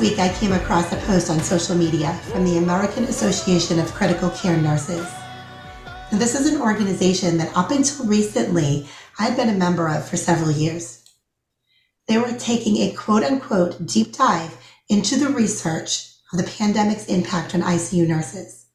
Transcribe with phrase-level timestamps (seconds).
[0.00, 4.30] Week, I came across a post on social media from the American Association of Critical
[4.30, 5.04] Care Nurses.
[6.12, 10.16] And this is an organization that up until recently, I'd been a member of for
[10.16, 11.04] several years.
[12.06, 14.56] They were taking a quote unquote deep dive
[14.88, 18.66] into the research of the pandemic's impact on ICU nurses.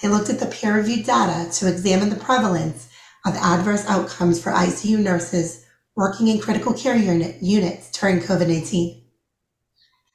[0.00, 2.88] They looked at the peer reviewed data to examine the prevalence
[3.26, 9.01] of adverse outcomes for ICU nurses working in critical care unit, units during COVID 19.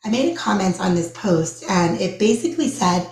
[0.05, 3.09] I made a comment on this post and it basically said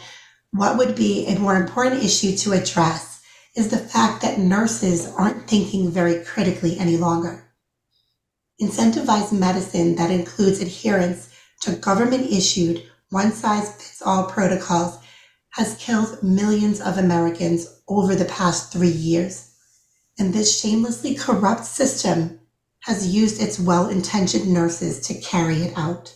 [0.52, 3.22] what would be a more important issue to address
[3.56, 7.52] is the fact that nurses aren't thinking very critically any longer.
[8.62, 11.30] Incentivized medicine that includes adherence
[11.62, 14.98] to government issued one size fits all protocols
[15.52, 19.54] has killed millions of Americans over the past three years.
[20.20, 22.40] And this shamelessly corrupt system
[22.82, 26.14] has used its well intentioned nurses to carry it out.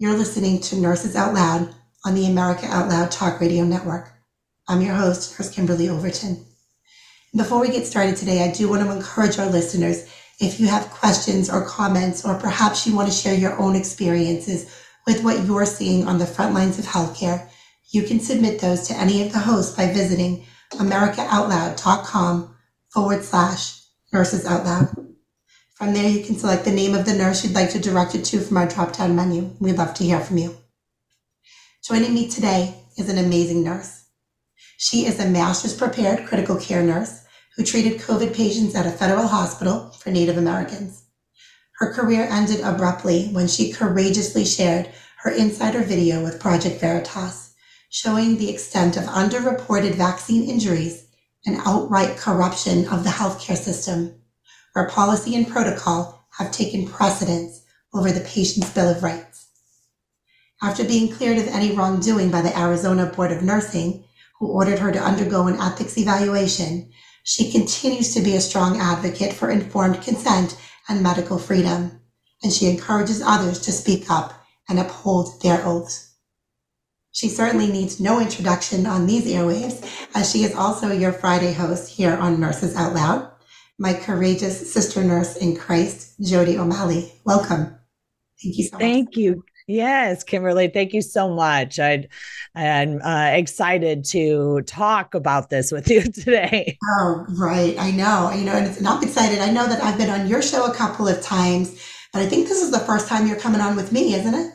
[0.00, 1.74] You're listening to Nurses Out Loud
[2.06, 4.10] on the America Out Loud Talk Radio Network.
[4.66, 6.42] I'm your host, Nurse Kimberly Overton.
[7.36, 10.88] Before we get started today, I do want to encourage our listeners if you have
[10.88, 14.74] questions or comments, or perhaps you want to share your own experiences
[15.06, 17.46] with what you're seeing on the front lines of healthcare,
[17.90, 20.46] you can submit those to any of the hosts by visiting
[20.76, 22.56] americaoutloud.com
[22.88, 23.82] forward slash
[24.14, 25.09] nurses out loud.
[25.80, 28.22] From there, you can select the name of the nurse you'd like to direct it
[28.26, 29.50] to from our drop down menu.
[29.60, 30.58] We'd love to hear from you.
[31.82, 34.04] Joining me today is an amazing nurse.
[34.76, 37.24] She is a master's prepared critical care nurse
[37.56, 41.04] who treated COVID patients at a federal hospital for Native Americans.
[41.78, 44.90] Her career ended abruptly when she courageously shared
[45.20, 47.54] her insider video with Project Veritas,
[47.88, 51.06] showing the extent of underreported vaccine injuries
[51.46, 54.19] and outright corruption of the healthcare system,
[54.72, 59.48] where policy and protocol have taken precedence over the patient's Bill of Rights.
[60.62, 64.04] After being cleared of any wrongdoing by the Arizona Board of Nursing,
[64.38, 66.90] who ordered her to undergo an ethics evaluation,
[67.24, 70.56] she continues to be a strong advocate for informed consent
[70.88, 72.00] and medical freedom,
[72.42, 76.14] and she encourages others to speak up and uphold their oaths.
[77.12, 81.90] She certainly needs no introduction on these airwaves, as she is also your Friday host
[81.90, 83.29] here on Nurses Out Loud.
[83.80, 87.14] My courageous sister nurse in Christ, Jody O'Malley.
[87.24, 87.78] Welcome.
[88.42, 88.80] Thank you so much.
[88.82, 89.42] Thank you.
[89.66, 91.78] Yes, Kimberly, thank you so much.
[91.78, 92.06] i
[92.54, 96.76] am uh, excited to talk about this with you today.
[96.98, 97.74] Oh, right.
[97.78, 98.30] I know.
[98.34, 99.38] You know, and, and I'm excited.
[99.38, 101.82] I know that I've been on your show a couple of times,
[102.12, 104.52] but I think this is the first time you're coming on with me, isn't it?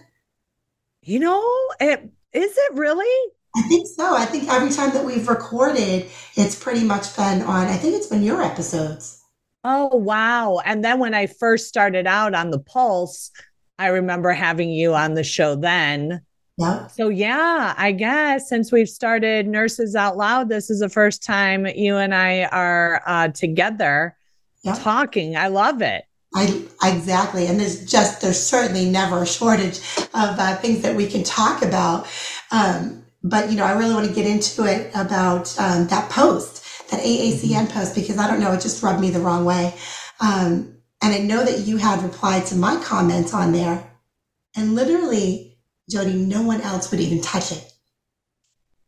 [1.02, 1.42] You know,
[1.80, 3.32] it, is it really?
[3.56, 4.16] I think so.
[4.16, 8.08] I think every time that we've recorded, it's pretty much been on, I think it's
[8.08, 9.15] been your episodes.
[9.66, 10.60] Oh, wow.
[10.64, 13.32] And then when I first started out on the Pulse,
[13.80, 16.22] I remember having you on the show then.
[16.58, 16.88] Yeah.
[16.88, 21.66] So yeah, I guess since we've started Nurses Out Loud, this is the first time
[21.66, 24.16] you and I are uh, together
[24.64, 24.76] yeah.
[24.76, 25.36] talking.
[25.36, 26.06] I love it.
[26.34, 29.78] I exactly, and there's just there's certainly never a shortage
[30.14, 32.08] of uh, things that we can talk about.
[32.52, 36.65] Um, but you know, I really want to get into it about um, that post,
[36.92, 39.74] that AACN post, because I don't know, it just rubbed me the wrong way.
[40.20, 43.90] Um, and I know that you had replied to my comments on there.
[44.56, 45.58] And literally,
[45.90, 47.72] Jody, no one else would even touch it.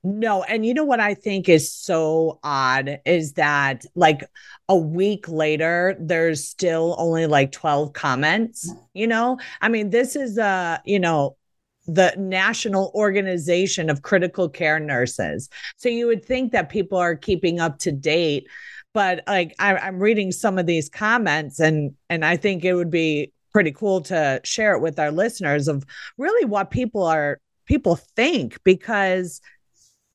[0.03, 0.43] No.
[0.43, 4.23] And you know what I think is so odd is that like
[4.69, 8.71] a week later, there's still only like 12 comments.
[8.93, 11.36] You know, I mean, this is a, you know,
[11.87, 15.49] the National Organization of Critical Care Nurses.
[15.77, 18.47] So you would think that people are keeping up to date
[18.97, 22.89] but like I, I'm reading some of these comments and and I think it would
[22.89, 25.85] be pretty cool to share it with our listeners of
[26.17, 29.39] really what people are people think because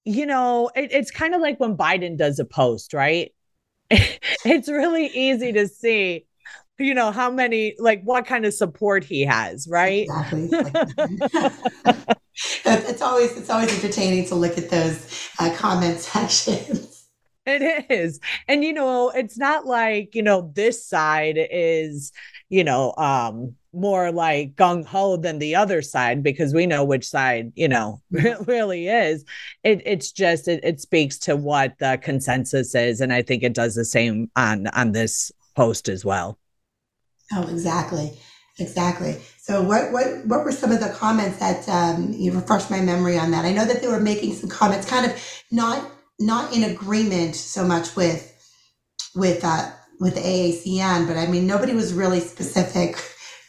[0.04, 3.32] you know it, it's kind of like when Biden does a post, right?
[3.90, 6.26] it's really easy to see
[6.82, 10.08] you know, how many, like, what kind of support he has, right?
[10.08, 12.12] Exactly.
[12.64, 17.08] it's always it's always entertaining to look at those uh, comment sections.
[17.44, 18.20] It is.
[18.49, 22.12] And you know, it's not like, you know, this side is,
[22.49, 27.08] you know, um more like gung ho than the other side because we know which
[27.08, 29.25] side, you know, really is.
[29.64, 33.55] It it's just it, it speaks to what the consensus is and I think it
[33.55, 36.38] does the same on on this post as well.
[37.34, 38.19] Oh, exactly.
[38.58, 39.19] Exactly.
[39.38, 43.19] So, what what what were some of the comments that um, you refresh my memory
[43.19, 43.44] on that?
[43.46, 45.90] I know that they were making some comments, kind of not
[46.20, 48.29] not in agreement so much with
[49.14, 49.70] with uh,
[50.00, 52.96] with AACN, but I mean nobody was really specific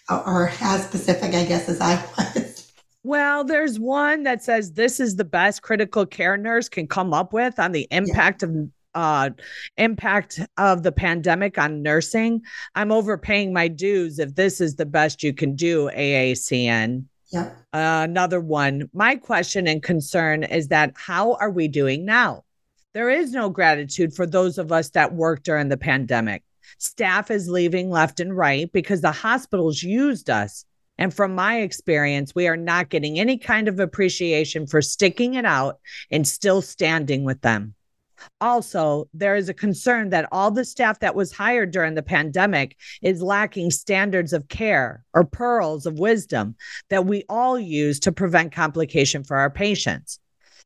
[0.10, 2.72] or as specific, I guess, as I was.
[3.04, 7.34] Well, there's one that says this is the best critical care nurse can come up
[7.34, 8.50] with on the impact yeah.
[8.50, 9.32] of uh,
[9.78, 12.42] impact of the pandemic on nursing.
[12.76, 17.06] I'm overpaying my dues if this is the best you can do, AACN.
[17.32, 17.52] Yeah.
[17.74, 18.90] Uh, another one.
[18.94, 22.44] My question and concern is that how are we doing now?
[22.94, 26.44] There is no gratitude for those of us that worked during the pandemic.
[26.78, 30.66] Staff is leaving left and right because the hospitals used us.
[31.00, 35.46] And from my experience, we are not getting any kind of appreciation for sticking it
[35.46, 35.80] out
[36.12, 37.74] and still standing with them.
[38.42, 42.78] Also, there is a concern that all the staff that was hired during the pandemic
[43.02, 46.56] is lacking standards of care or pearls of wisdom
[46.90, 50.20] that we all use to prevent complication for our patients.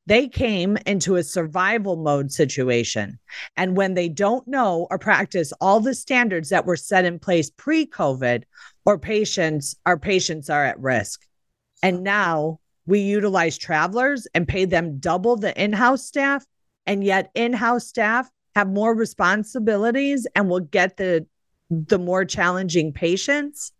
[0.06, 3.19] They came into a survival mode situation.
[3.57, 7.50] And when they don't know or practice all the standards that were set in place
[7.50, 8.44] pre COVID,
[8.88, 11.27] or patients, our patients are at risk.
[11.83, 16.45] And now we utilize travelers and pay them double the in house staff
[16.88, 21.25] and yet in-house staff have more responsibilities and will get the
[21.69, 23.74] the more challenging patients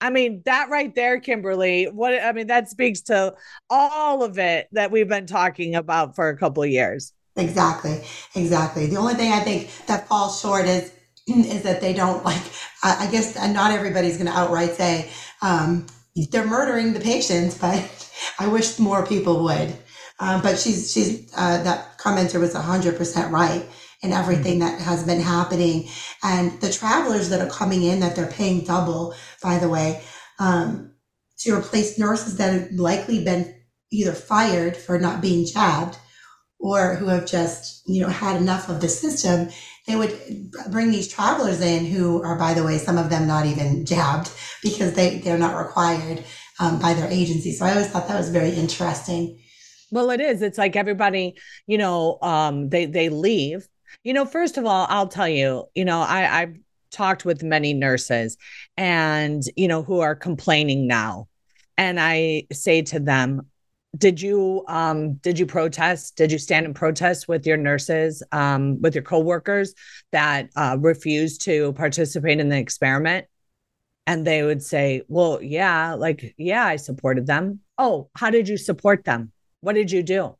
[0.00, 3.34] I mean, that right there, Kimberly, what I mean, that speaks to
[3.68, 7.12] all of it that we've been talking about for a couple of years.
[7.36, 8.02] Exactly.
[8.34, 8.86] Exactly.
[8.86, 10.92] The only thing I think that falls short is
[11.26, 12.42] is that they don't like
[12.82, 15.10] I, guess not everybody's gonna outright say
[15.42, 15.86] um,
[16.30, 19.76] they're murdering the patients, but I wish more people would.
[20.18, 23.68] Um, but she's she's uh, that commenter was hundred percent right
[24.02, 24.76] in everything mm-hmm.
[24.76, 25.88] that has been happening,
[26.22, 30.02] and the travelers that are coming in that they're paying double, by the way,
[30.38, 30.92] um,
[31.38, 33.54] to replace nurses that have likely been
[33.92, 35.98] either fired for not being jabbed,
[36.58, 39.48] or who have just you know had enough of the system.
[39.86, 40.16] They would
[40.70, 44.30] bring these travelers in who are, by the way, some of them not even jabbed
[44.62, 46.22] because they they're not required
[46.60, 47.52] um, by their agency.
[47.52, 49.40] So I always thought that was very interesting.
[49.90, 50.42] Well, it is.
[50.42, 53.66] It's like everybody, you know, um, they they leave.
[54.04, 56.56] You know, first of all, I'll tell you, you know, I I've
[56.90, 58.36] talked with many nurses
[58.76, 61.28] and you know who are complaining now.
[61.76, 63.46] And I say to them,
[63.96, 68.80] did you um did you protest did you stand in protest with your nurses um
[68.80, 69.74] with your coworkers
[70.12, 73.26] that uh refused to participate in the experiment
[74.06, 78.56] and they would say well yeah like yeah i supported them oh how did you
[78.56, 80.36] support them what did you do?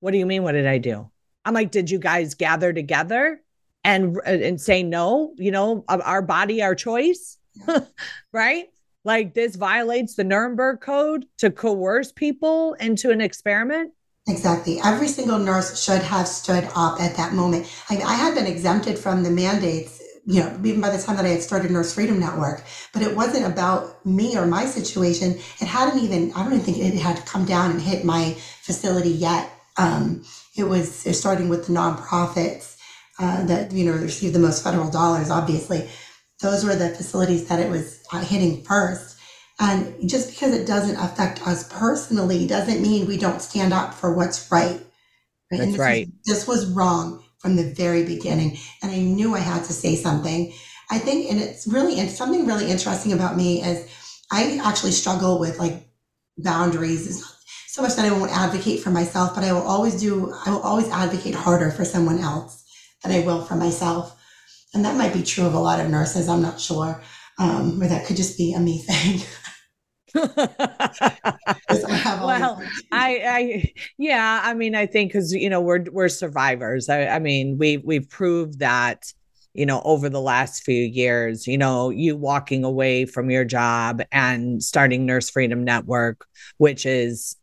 [0.00, 0.42] What do you mean?
[0.42, 1.10] What did I do?
[1.44, 3.40] I'm like, did you guys gather together
[3.84, 5.34] and uh, and say no?
[5.36, 7.38] You know, our body, our choice,
[8.32, 8.66] right?
[9.04, 13.92] Like this violates the Nuremberg Code to coerce people into an experiment.
[14.28, 14.78] Exactly.
[14.84, 17.66] Every single nurse should have stood up at that moment.
[17.90, 21.24] I, I had been exempted from the mandates you know, even by the time that
[21.24, 22.62] I had started Nurse Freedom Network,
[22.92, 25.32] but it wasn't about me or my situation.
[25.60, 29.10] It hadn't even, I don't even think it had come down and hit my facility
[29.10, 29.50] yet.
[29.76, 30.24] Um,
[30.56, 32.76] it was it starting with the nonprofits
[33.18, 35.88] uh, that, you know, receive the most federal dollars, obviously.
[36.40, 39.18] Those were the facilities that it was uh, hitting first.
[39.58, 44.12] And just because it doesn't affect us personally doesn't mean we don't stand up for
[44.12, 44.80] what's right.
[45.50, 45.58] right?
[45.58, 46.06] That's this right.
[46.06, 48.56] Was, this was wrong from the very beginning.
[48.82, 50.54] And I knew I had to say something.
[50.90, 53.88] I think, and it's really, and something really interesting about me is
[54.30, 55.88] I actually struggle with like
[56.38, 57.06] boundaries.
[57.06, 57.32] It's not
[57.66, 60.62] so much that I won't advocate for myself, but I will always do, I will
[60.62, 62.64] always advocate harder for someone else
[63.02, 64.16] than I will for myself.
[64.72, 66.28] And that might be true of a lot of nurses.
[66.28, 67.02] I'm not sure.
[67.38, 69.20] Um, or that could just be a me thing.
[70.14, 70.28] well,
[72.92, 76.88] I, I, yeah, I mean, I think because you know we're we're survivors.
[76.88, 79.04] I, I mean, we we've proved that
[79.54, 81.46] you know over the last few years.
[81.46, 86.26] You know, you walking away from your job and starting Nurse Freedom Network,
[86.58, 87.36] which is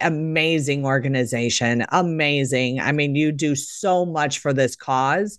[0.00, 5.36] amazing organization amazing i mean you do so much for this cause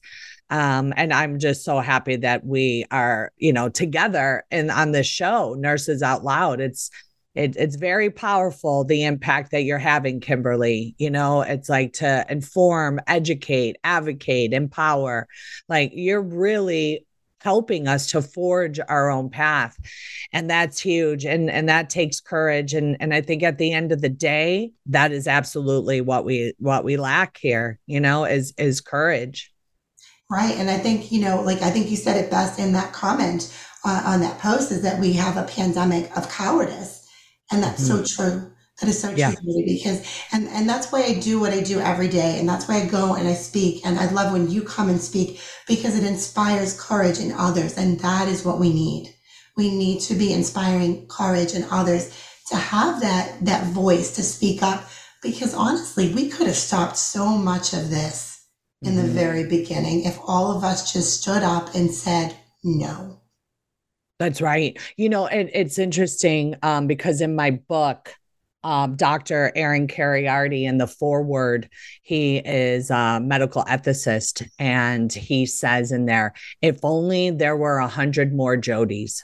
[0.50, 5.08] Um, and I'm just so happy that we are, you know, together and on this
[5.08, 6.62] show, Nurses Out Loud.
[6.62, 6.92] It's
[7.36, 12.26] it, it's very powerful the impact that you're having kimberly you know it's like to
[12.30, 15.28] inform educate advocate empower
[15.68, 17.06] like you're really
[17.42, 19.78] helping us to forge our own path
[20.32, 23.92] and that's huge and and that takes courage and and i think at the end
[23.92, 28.54] of the day that is absolutely what we what we lack here you know is
[28.58, 29.52] is courage
[30.30, 32.94] right and i think you know like i think you said it best in that
[32.94, 37.08] comment uh, on that post is that we have a pandemic of cowardice
[37.52, 38.04] and that's mm-hmm.
[38.04, 38.52] so true
[38.82, 39.34] that is so true yeah.
[39.66, 42.82] because and and that's why I do what I do every day and that's why
[42.82, 46.04] I go and I speak and I love when you come and speak because it
[46.04, 49.16] inspires courage in others and that is what we need.
[49.56, 52.14] We need to be inspiring courage in others
[52.50, 54.84] to have that that voice to speak up
[55.22, 58.35] because honestly we could have stopped so much of this
[58.86, 59.02] in mm-hmm.
[59.02, 63.20] the very beginning if all of us just stood up and said no.
[64.20, 64.80] That's right.
[64.96, 68.16] You know, it, it's interesting um, because in my book,
[68.64, 69.52] um, Dr.
[69.56, 71.70] Aaron Kheriaty in the foreword,
[72.02, 77.88] he is a medical ethicist, and he says in there, if only there were a
[77.88, 79.22] hundred more Jodys,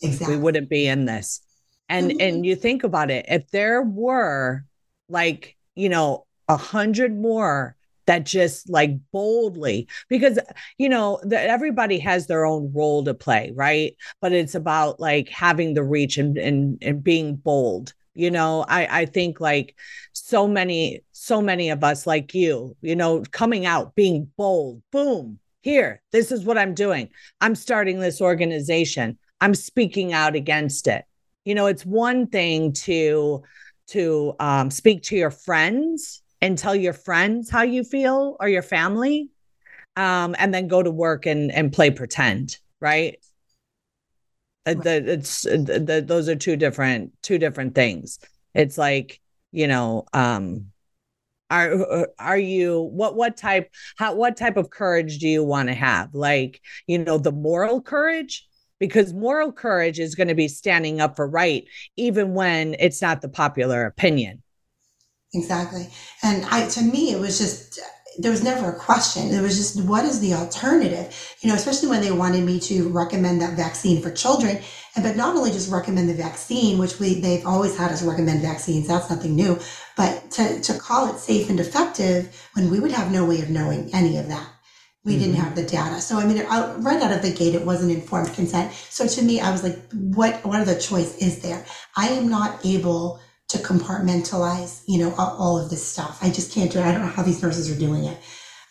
[0.00, 0.36] exactly.
[0.36, 1.40] we wouldn't be in this.
[1.88, 2.20] And mm-hmm.
[2.20, 4.64] and you think about it, if there were
[5.08, 7.74] like you know a hundred more
[8.06, 10.38] that just like boldly because
[10.78, 13.96] you know that everybody has their own role to play right?
[14.20, 18.64] But it's about like having the reach and and, and being bold you know?
[18.68, 19.76] I i think like
[20.12, 25.38] so many so many of us like you you know coming out being bold boom
[25.62, 27.08] here this is what i'm doing.
[27.40, 29.18] I'm starting this organization.
[29.40, 31.04] I'm speaking out against it.
[31.44, 33.42] You know it's one thing to
[33.88, 38.62] to um, speak to your friends and tell your friends how you feel or your
[38.62, 39.30] family
[39.96, 43.18] um, and then go to work and and play pretend right
[44.66, 48.18] uh, the, it's uh, the, those are two different two different things.
[48.54, 49.20] It's like
[49.52, 50.66] you know, um,
[51.50, 55.74] are are you what what type how what type of courage do you want to
[55.74, 56.14] have?
[56.14, 58.46] Like you know, the moral courage
[58.78, 61.64] because moral courage is going to be standing up for right
[61.96, 64.42] even when it's not the popular opinion.
[65.34, 65.88] Exactly,
[66.22, 67.80] and I to me it was just
[68.18, 69.32] there was never a question.
[69.32, 71.36] It was just, what is the alternative?
[71.40, 74.60] You know, especially when they wanted me to recommend that vaccine for children.
[74.94, 78.42] And, but not only just recommend the vaccine, which we, they've always had us recommend
[78.42, 78.86] vaccines.
[78.86, 79.58] That's nothing new,
[79.96, 83.50] but to, to call it safe and effective when we would have no way of
[83.50, 84.48] knowing any of that.
[85.04, 85.20] We mm-hmm.
[85.20, 86.00] didn't have the data.
[86.00, 88.72] So, I mean, right out of the gate, it wasn't informed consent.
[88.72, 91.64] So to me, I was like, what, what other choice is there?
[91.96, 93.20] I am not able
[93.54, 96.18] to compartmentalize, you know, all, of this stuff.
[96.22, 96.84] I just can't do it.
[96.84, 98.18] I don't know how these nurses are doing it.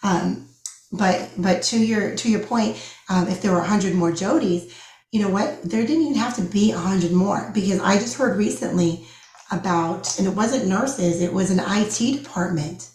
[0.04, 0.48] Um,
[0.92, 2.78] but but to your to your point,
[3.10, 4.72] um, if there were hundred more Jodys,
[5.12, 5.64] you know what?
[5.64, 9.08] There didn't even have to be hundred more because I just heard recently
[9.52, 12.90] about, and it wasn't nurses, it was an IT department.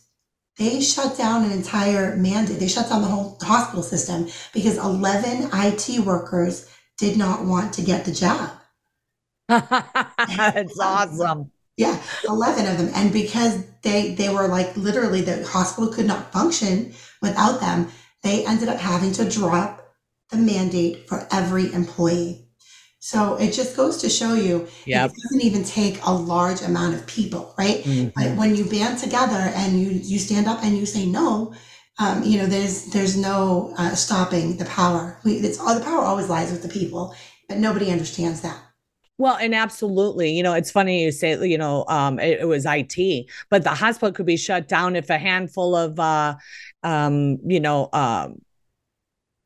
[0.59, 2.59] They shut down an entire mandate.
[2.59, 6.69] They shut down the whole hospital system because 11 IT workers
[6.99, 8.51] did not want to get the job.
[9.49, 11.53] That's awesome.
[11.79, 12.91] Yeah, 11 of them.
[12.95, 16.93] And because they, they were like literally the hospital could not function
[17.23, 17.89] without them,
[18.23, 19.95] they ended up having to drop
[20.31, 22.49] the mandate for every employee.
[22.99, 25.13] So it just goes to show you yep.
[25.13, 27.85] it doesn't even take a large amount of people, right?
[27.85, 28.09] Mm-hmm.
[28.15, 31.55] But when you band together and you you stand up and you say no,
[32.01, 35.19] um, you know there's there's no uh, stopping the power.
[35.25, 37.15] We, it's all the power always lies with the people,
[37.49, 38.59] but nobody understands that.
[39.19, 42.65] Well, and absolutely, you know, it's funny you say, you know, um, it, it, was
[42.67, 46.37] IT, but the hospital could be shut down if a handful of, uh,
[46.85, 48.41] um, you know, um,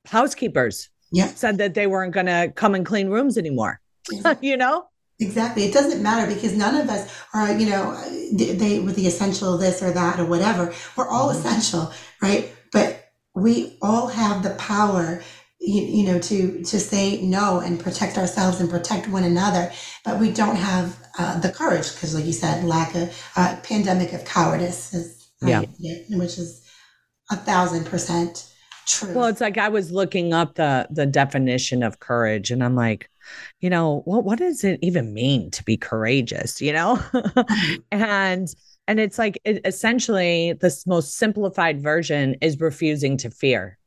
[0.07, 1.27] housekeepers yeah.
[1.29, 3.81] said that they weren't going to come and clean rooms anymore.
[4.43, 4.85] you know,
[5.23, 5.65] Exactly.
[5.65, 7.95] It doesn't matter because none of us are, you know,
[8.33, 10.75] they with the essential this or that or whatever.
[10.97, 11.47] We're all mm-hmm.
[11.47, 12.53] essential, right?
[12.73, 15.23] But we all have the power
[15.63, 19.73] you, you know to to say no and protect ourselves and protect one another.
[20.05, 24.13] But we don't have uh, the courage because like you said lack of uh, pandemic
[24.13, 25.63] of cowardice is yeah.
[25.81, 26.67] it, which is
[27.31, 28.53] a thousand percent
[28.87, 29.15] true.
[29.15, 33.09] Well it's like i was looking up the the definition of courage and i'm like
[33.61, 36.61] you know what what does it even mean to be courageous?
[36.61, 37.03] You know?
[37.91, 38.49] And
[38.89, 43.79] and it's like it, essentially this most simplified version is refusing to fear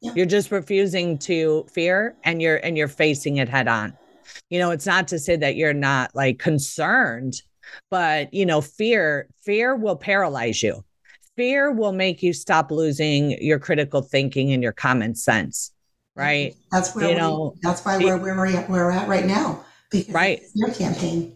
[0.00, 0.12] yeah.
[0.14, 3.96] You're just refusing to fear and you're and you're facing it head on.
[4.50, 7.34] You know, it's not to say that you're not like concerned,
[7.90, 10.84] but you know, fear fear will paralyze you.
[11.36, 15.72] fear will make you stop losing your critical thinking and your common sense
[16.18, 19.64] right that's where you we, know that's why we're where we're, we're at right now
[19.90, 21.32] because right your campaign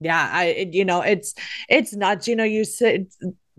[0.00, 1.34] yeah i you know it's
[1.68, 3.06] it's nuts you know you said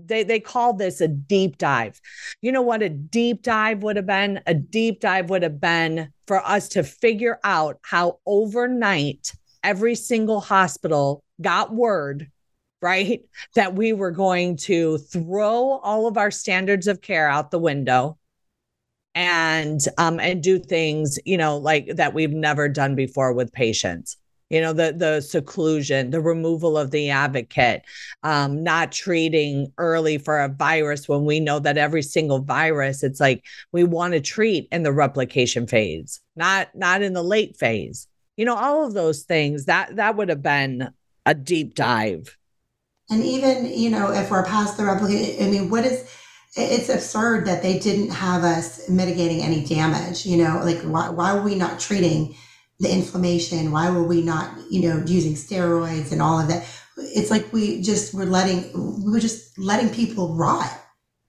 [0.06, 2.00] they they call this a deep dive.
[2.42, 4.42] You know what a deep dive would have been?
[4.48, 9.32] A deep dive would have been for us to figure out how overnight
[9.64, 12.30] every single hospital got word
[12.82, 13.22] right
[13.56, 18.18] that we were going to throw all of our standards of care out the window
[19.16, 24.18] and um and do things you know like that we've never done before with patients
[24.50, 27.84] you know the the seclusion the removal of the advocate
[28.24, 33.20] um, not treating early for a virus when we know that every single virus it's
[33.20, 38.08] like we want to treat in the replication phase not not in the late phase.
[38.38, 40.90] You know all of those things that that would have been
[41.26, 42.36] a deep dive.
[43.12, 46.10] And even you know if we're past the replication i mean what is
[46.56, 51.32] it's absurd that they didn't have us mitigating any damage you know like why, why
[51.32, 52.36] are we not treating
[52.80, 53.72] the inflammation?
[53.72, 56.66] Why were we not, you know, using steroids and all of that?
[56.98, 58.72] It's like we just were letting,
[59.04, 60.72] we were just letting people rot.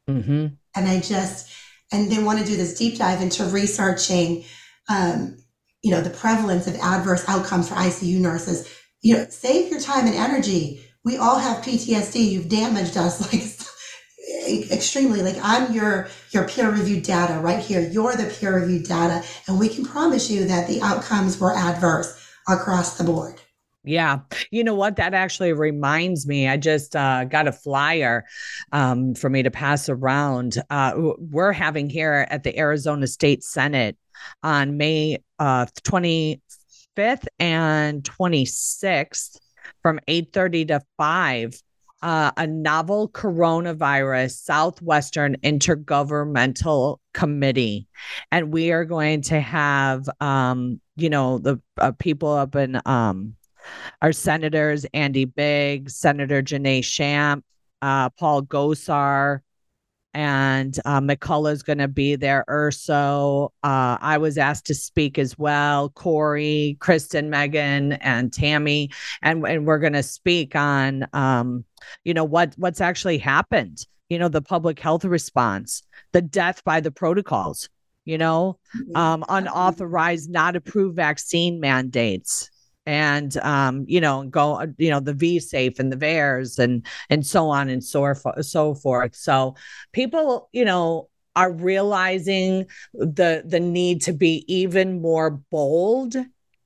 [0.09, 0.47] Mm-hmm.
[0.77, 1.53] And I just,
[1.93, 4.45] and they want to do this deep dive into researching,
[4.89, 5.37] um,
[5.83, 8.69] you know, the prevalence of adverse outcomes for ICU nurses.
[9.03, 10.85] You know, save your time and energy.
[11.05, 12.31] We all have PTSD.
[12.31, 13.43] You've damaged us like
[14.71, 19.27] extremely like i'm your your peer reviewed data right here you're the peer reviewed data
[19.47, 23.41] and we can promise you that the outcomes were adverse across the board
[23.83, 24.19] yeah.
[24.51, 24.97] You know what?
[24.97, 26.47] That actually reminds me.
[26.47, 28.27] I just uh, got a flyer
[28.73, 30.59] um, for me to pass around.
[30.69, 33.97] Uh, we're having here at the Arizona State Senate
[34.43, 39.39] on May uh, 25th and 26th
[39.83, 41.63] from 8.30 to 5
[42.03, 47.89] uh, a novel coronavirus Southwestern Intergovernmental Committee.
[48.33, 53.35] And we are going to have, um, you know, the uh, people up in um,
[54.01, 57.45] our senators, Andy Biggs, Senator Janae Shamp,
[57.83, 59.41] uh, Paul Gosar,
[60.15, 61.01] and uh,
[61.47, 62.45] is going to be there.
[62.49, 65.91] Urso, uh, I was asked to speak as well.
[65.91, 68.91] Corey, Kristen, Megan, and Tammy,
[69.23, 71.65] and and we're going to speak on, um,
[72.05, 73.87] you know, what what's actually happened.
[74.09, 77.69] You know, the public health response, the death by the protocols.
[78.05, 78.97] You know, mm-hmm.
[78.97, 82.50] um, unauthorized, not approved vaccine mandates
[82.87, 87.27] and um, you know, go, you know, the V safe and the VAERS and and
[87.27, 89.15] so on and so so forth.
[89.15, 89.55] So
[89.93, 96.17] people, you know, are realizing the the need to be even more bold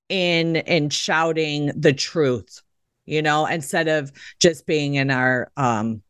[0.09, 2.61] in in shouting the truth
[3.07, 6.03] you know instead of just being in our um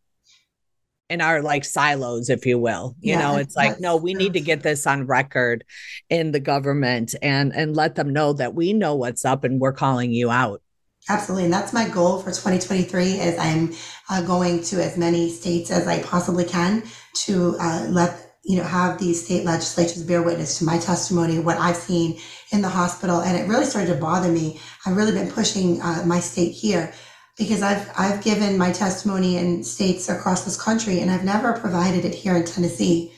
[1.11, 4.33] in our like silos if you will you yeah, know it's like no we need
[4.33, 5.65] to get this on record
[6.09, 9.73] in the government and and let them know that we know what's up and we're
[9.73, 10.63] calling you out.
[11.09, 13.75] Absolutely and that's my goal for 2023 is i'm
[14.09, 18.65] uh, going to as many states as i possibly can to uh, let you know
[18.65, 22.19] have these state legislatures bear witness to my testimony what i've seen
[22.55, 24.61] in the hospital and it really started to bother me.
[24.87, 26.95] I've really been pushing uh, my state here
[27.37, 32.05] because I've I've given my testimony in states across this country and I've never provided
[32.05, 33.13] it here in Tennessee.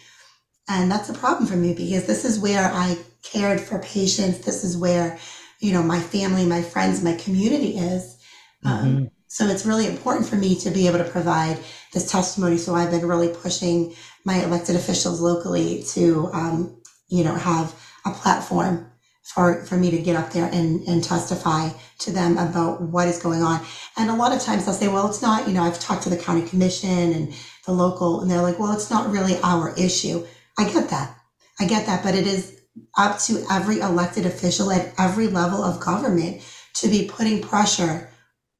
[0.68, 4.38] And that's a problem for me because this is where I cared for patients.
[4.40, 5.18] This is where,
[5.60, 8.16] you know, my family, my friends, my community is.
[8.64, 8.96] Um, mm-hmm.
[8.96, 11.58] Um, so it's really important for me to be able to provide
[11.92, 12.56] this testimony.
[12.56, 17.74] So I've been really pushing my elected officials locally to, um, you know, have
[18.04, 18.90] a platform
[19.34, 23.18] for, for me to get up there and, and testify to them about what is
[23.18, 23.60] going on.
[23.96, 26.10] And a lot of times they'll say, well, it's not, you know, I've talked to
[26.10, 27.34] the county commission and
[27.66, 30.24] the local, and they're like, well, it's not really our issue.
[30.58, 31.18] I get that.
[31.58, 32.04] I get that.
[32.04, 32.60] But it is
[32.96, 36.42] up to every elected official at every level of government
[36.74, 38.10] to be putting pressure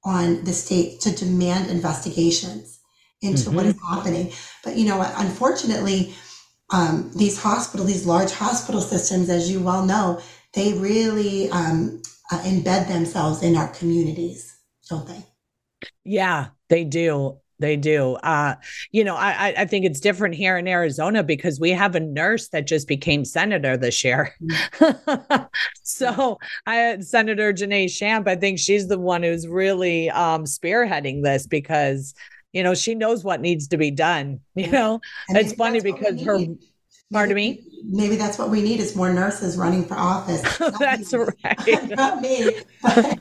[0.04, 2.80] on the state to demand investigations
[3.22, 3.56] into mm-hmm.
[3.56, 4.32] what is happening.
[4.64, 6.14] But, you know, unfortunately,
[6.72, 10.20] um, these hospitals, these large hospital systems, as you well know,
[10.56, 14.56] they really um, uh, embed themselves in our communities,
[14.88, 15.22] don't they?
[16.02, 17.38] Yeah, they do.
[17.58, 18.14] They do.
[18.16, 18.56] Uh,
[18.90, 22.48] you know, I I think it's different here in Arizona because we have a nurse
[22.48, 24.34] that just became senator this year.
[24.42, 25.44] Mm-hmm.
[25.82, 31.46] so I Senator Janae Shamp, I think she's the one who's really um, spearheading this
[31.46, 32.14] because
[32.52, 34.40] you know she knows what needs to be done.
[34.54, 36.38] You know, and it's funny because her
[37.12, 37.62] Pardon me?
[37.84, 40.42] Maybe that's what we need is more nurses running for office.
[40.80, 41.24] that's me.
[41.44, 41.90] right.
[41.96, 42.56] Not me.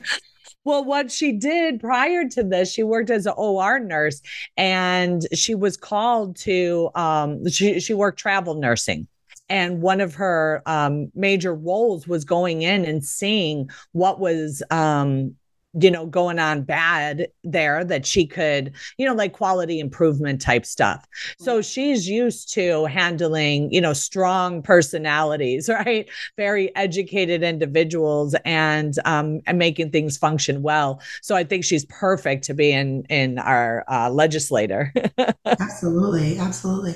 [0.64, 4.20] Well, what she did prior to this, she worked as an OR nurse
[4.56, 9.06] and she was called to um she she worked travel nursing
[9.48, 15.34] and one of her um, major roles was going in and seeing what was um,
[15.80, 20.64] you know going on bad there that she could you know like quality improvement type
[20.64, 21.06] stuff.
[21.38, 26.08] So she's used to handling you know strong personalities right?
[26.36, 31.00] Very educated individuals and um and making things function well.
[31.22, 34.92] So i think she's perfect to be in in our uh, legislator.
[35.44, 36.94] Absolutely absolutely.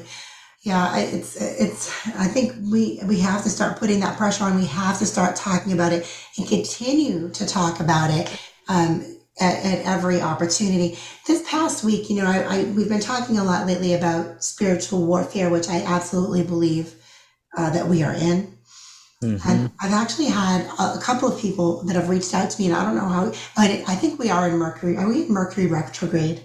[0.63, 4.57] Yeah it's it's i think we we have to start putting that pressure on.
[4.57, 8.31] We have to start talking about it and continue to talk about it
[8.71, 9.05] um,
[9.41, 10.97] at, at, every opportunity.
[11.27, 15.07] This past week, you know, I, I, we've been talking a lot lately about spiritual
[15.07, 16.95] warfare, which I absolutely believe
[17.57, 18.57] uh, that we are in.
[19.23, 19.49] Mm-hmm.
[19.49, 22.69] And I've actually had a, a, couple of people that have reached out to me,
[22.69, 23.33] and I don't know how.
[23.57, 24.97] I, I think we are in Mercury.
[24.97, 26.43] Are we in Mercury retrograde?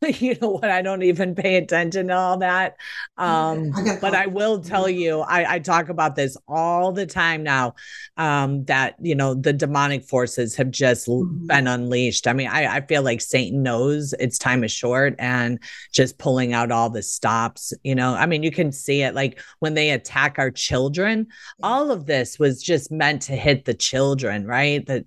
[0.20, 0.70] you know what?
[0.70, 2.76] I don't even pay attention to all that.
[3.16, 7.74] Um but i will tell you I, I talk about this all the time now
[8.16, 11.46] um that you know the demonic forces have just mm-hmm.
[11.46, 12.26] been unleashed.
[12.26, 15.58] I mean I, I feel like satan knows its time is short and
[15.92, 18.14] just pulling out all the stops you know?
[18.14, 21.26] I mean you can see it like when they attack our children
[21.62, 24.86] all of this was just meant to hit the children right?
[24.86, 25.06] That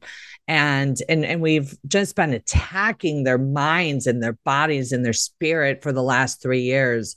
[0.51, 5.81] and and and we've just been attacking their minds and their bodies and their spirit
[5.81, 7.15] for the last three years.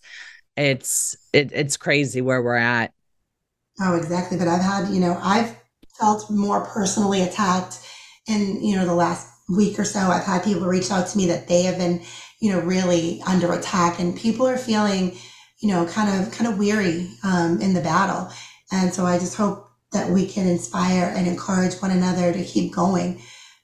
[0.57, 2.92] It's it, it's crazy where we're at.
[3.81, 4.38] Oh exactly.
[4.38, 5.57] But i've had you know i've
[5.99, 7.81] felt more personally attacked
[8.29, 9.99] in you know the last week or so.
[9.99, 12.03] I've had people reach out to me that they have been
[12.40, 15.18] you know really under attack and people are feeling
[15.59, 18.31] you know kind of kind of weary um, in the battle.
[18.70, 22.74] And so i just hope that we can inspire and encourage one another to keep
[22.74, 23.22] going.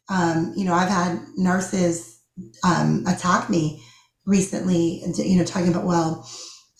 [0.08, 2.20] Um, you know, I've had nurses
[2.64, 3.82] um, attack me
[4.24, 6.28] recently, you know, talking about, well,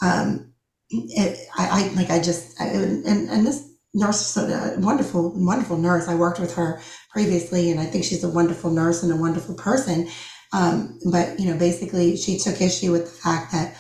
[0.03, 0.55] um,
[0.89, 5.77] it, I, I, like, I just, I, and, and this nurse is a wonderful, wonderful
[5.77, 6.09] nurse.
[6.09, 9.55] I worked with her previously, and I think she's a wonderful nurse and a wonderful
[9.55, 10.09] person.
[10.53, 13.77] Um, but, you know, basically, she took issue with the fact that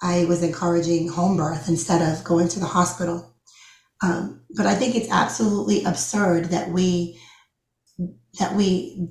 [0.00, 3.31] I was encouraging home birth instead of going to the hospital.
[4.02, 7.18] Um, but I think it's absolutely absurd that we
[8.38, 9.08] that we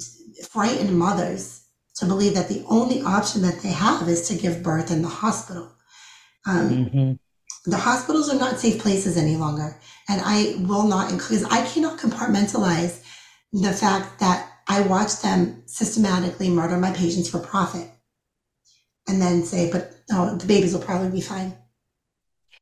[0.50, 4.92] frighten mothers to believe that the only option that they have is to give birth
[4.92, 5.72] in the hospital.
[6.48, 7.70] Um, mm-hmm.
[7.70, 12.00] The hospitals are not safe places any longer, and I will not because I cannot
[12.00, 13.04] compartmentalize
[13.54, 17.88] the fact that I watch them systematically murder my patients for profit,
[19.08, 21.56] and then say, "But oh, the babies will probably be fine."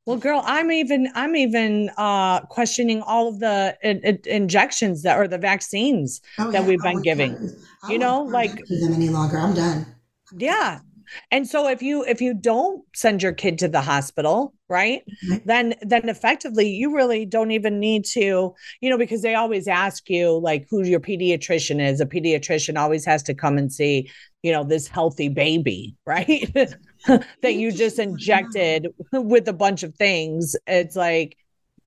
[0.09, 5.19] Well, girl, I'm even I'm even uh, questioning all of the in, in, injections that
[5.19, 6.67] or the vaccines oh, that yeah.
[6.67, 7.55] we've been giving.
[7.87, 9.37] You know, like them any longer.
[9.37, 9.85] I'm done.
[10.35, 10.79] Yeah.
[11.29, 15.03] And so if you if you don't send your kid to the hospital, right?
[15.27, 15.45] Mm-hmm.
[15.45, 20.09] Then then effectively you really don't even need to, you know, because they always ask
[20.09, 22.01] you like who your pediatrician is.
[22.01, 24.09] A pediatrician always has to come and see,
[24.41, 26.51] you know, this healthy baby, right?
[27.41, 30.55] that you just injected with a bunch of things.
[30.67, 31.37] It's like,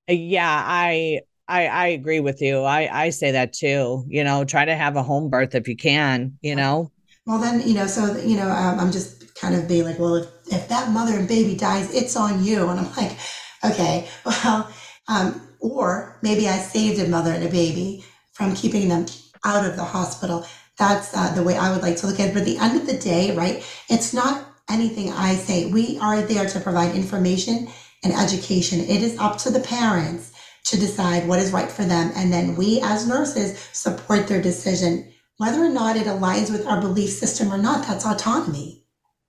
[0.07, 2.63] yeah, I I I agree with you.
[2.63, 4.05] I I say that too.
[4.07, 6.37] You know, try to have a home birth if you can.
[6.41, 6.91] You know.
[7.25, 10.15] Well, then you know, so you know, um, I'm just kind of being like, well,
[10.15, 13.17] if if that mother and baby dies, it's on you, and I'm like,
[13.63, 14.71] okay, well,
[15.07, 19.05] um, or maybe I saved a mother and a baby from keeping them
[19.45, 20.45] out of the hospital.
[20.77, 22.33] That's uh, the way I would like to look at it.
[22.33, 23.63] But at the end of the day, right?
[23.89, 25.67] It's not anything I say.
[25.67, 27.67] We are there to provide information
[28.03, 28.79] and education.
[28.79, 30.31] It is up to the parents
[30.65, 32.11] to decide what is right for them.
[32.15, 35.11] And then we as nurses support their decision.
[35.37, 38.83] Whether or not it aligns with our belief system or not, that's autonomy.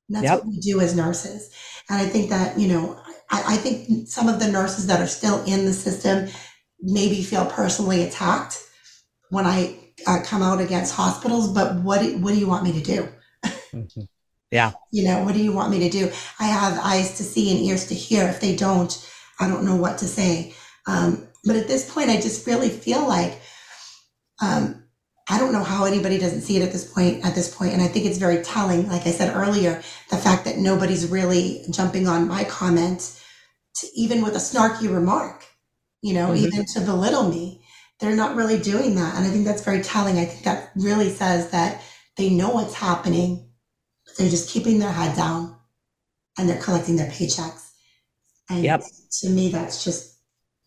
[0.08, 0.38] And that's yep.
[0.38, 1.50] what we do as nurses.
[1.88, 2.98] And I think that, you know,
[3.30, 6.28] I, I think some of the nurses that are still in the system
[6.80, 8.62] maybe feel personally attacked
[9.30, 9.76] when I
[10.06, 11.52] uh, come out against hospitals.
[11.52, 13.08] But what, what do you want me to do?
[13.72, 14.02] Mm-hmm.
[14.54, 14.70] Yeah.
[14.92, 16.12] You know, what do you want me to do?
[16.38, 18.28] I have eyes to see and ears to hear.
[18.28, 18.92] If they don't,
[19.40, 20.54] I don't know what to say.
[20.86, 23.40] Um, but at this point, I just really feel like
[24.40, 24.84] um,
[25.28, 27.24] I don't know how anybody doesn't see it at this point.
[27.24, 28.88] At this point, and I think it's very telling.
[28.88, 33.20] Like I said earlier, the fact that nobody's really jumping on my comment,
[33.78, 35.44] to, even with a snarky remark.
[36.00, 36.46] You know, mm-hmm.
[36.46, 37.64] even to belittle me,
[37.98, 40.16] they're not really doing that, and I think that's very telling.
[40.16, 41.82] I think that really says that
[42.16, 43.50] they know what's happening
[44.16, 45.56] they're just keeping their head down
[46.38, 47.70] and they're collecting their paychecks.
[48.50, 48.82] And yep.
[49.20, 50.18] to me, that's just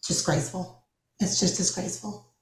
[0.07, 0.83] disgraceful.
[1.19, 2.33] It's just disgraceful.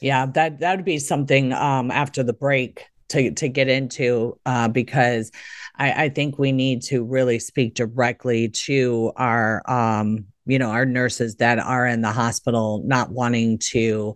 [0.00, 4.68] Yeah, that that would be something um, after the break to to get into uh,
[4.68, 5.32] because
[5.76, 10.86] I, I think we need to really speak directly to our um, you know our
[10.86, 14.14] nurses that are in the hospital not wanting to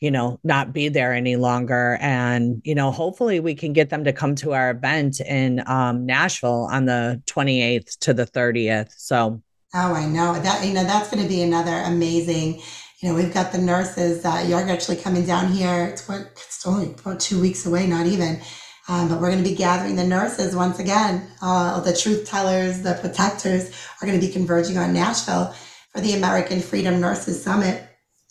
[0.00, 1.98] you know not be there any longer.
[2.00, 6.06] And you know hopefully we can get them to come to our event in um,
[6.06, 9.42] nashville on the 28th to the 30th so
[9.74, 10.34] oh i know.
[10.34, 12.60] That you know that's going to be another amazing
[13.00, 15.86] you know we've got the nurses that you're actually coming down here.
[15.86, 18.40] It's, what, it's only about two weeks away not even.
[18.88, 21.30] Um, but we're going to be gathering the nurses once again.
[21.40, 25.54] Uh, the truth tellers the protectors are going to be converging on nashville
[25.92, 27.82] for the American Freedom Nurses Summit,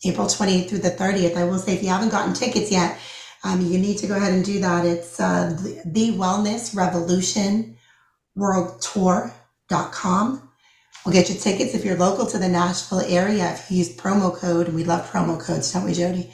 [0.06, 1.36] April 20th through the 30th.
[1.36, 2.98] I will say if you haven't gotten tickets yet,
[3.44, 4.86] um, you need to go ahead and do that.
[4.86, 7.78] It's uh, the, Wellness Revolution
[8.36, 10.50] World Tour.com.
[11.06, 13.54] We'll get you tickets if you're local to the Nashville area.
[13.54, 16.32] If you use promo code, and we love promo codes, don't we, Jody?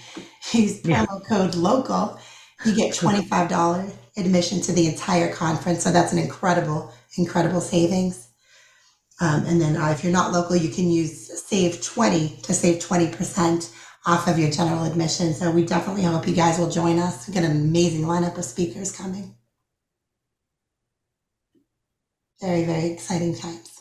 [0.53, 1.27] Use promo yeah.
[1.27, 2.19] code local,
[2.65, 5.83] you get $25 admission to the entire conference.
[5.83, 8.24] So that's an incredible, incredible savings.
[9.21, 12.83] Um, and then uh, if you're not local, you can use Save 20 to save
[12.83, 13.71] 20%
[14.05, 15.33] off of your general admission.
[15.33, 17.27] So we definitely hope you guys will join us.
[17.27, 19.35] We've got an amazing lineup of speakers coming.
[22.41, 23.74] Very, very exciting times.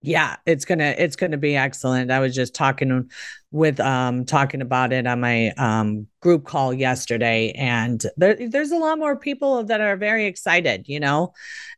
[0.00, 2.12] Yeah, it's gonna it's gonna be excellent.
[2.12, 3.10] I was just talking
[3.50, 8.76] with um talking about it on my um group call yesterday, and there, there's a
[8.76, 11.32] lot more people that are very excited, you know,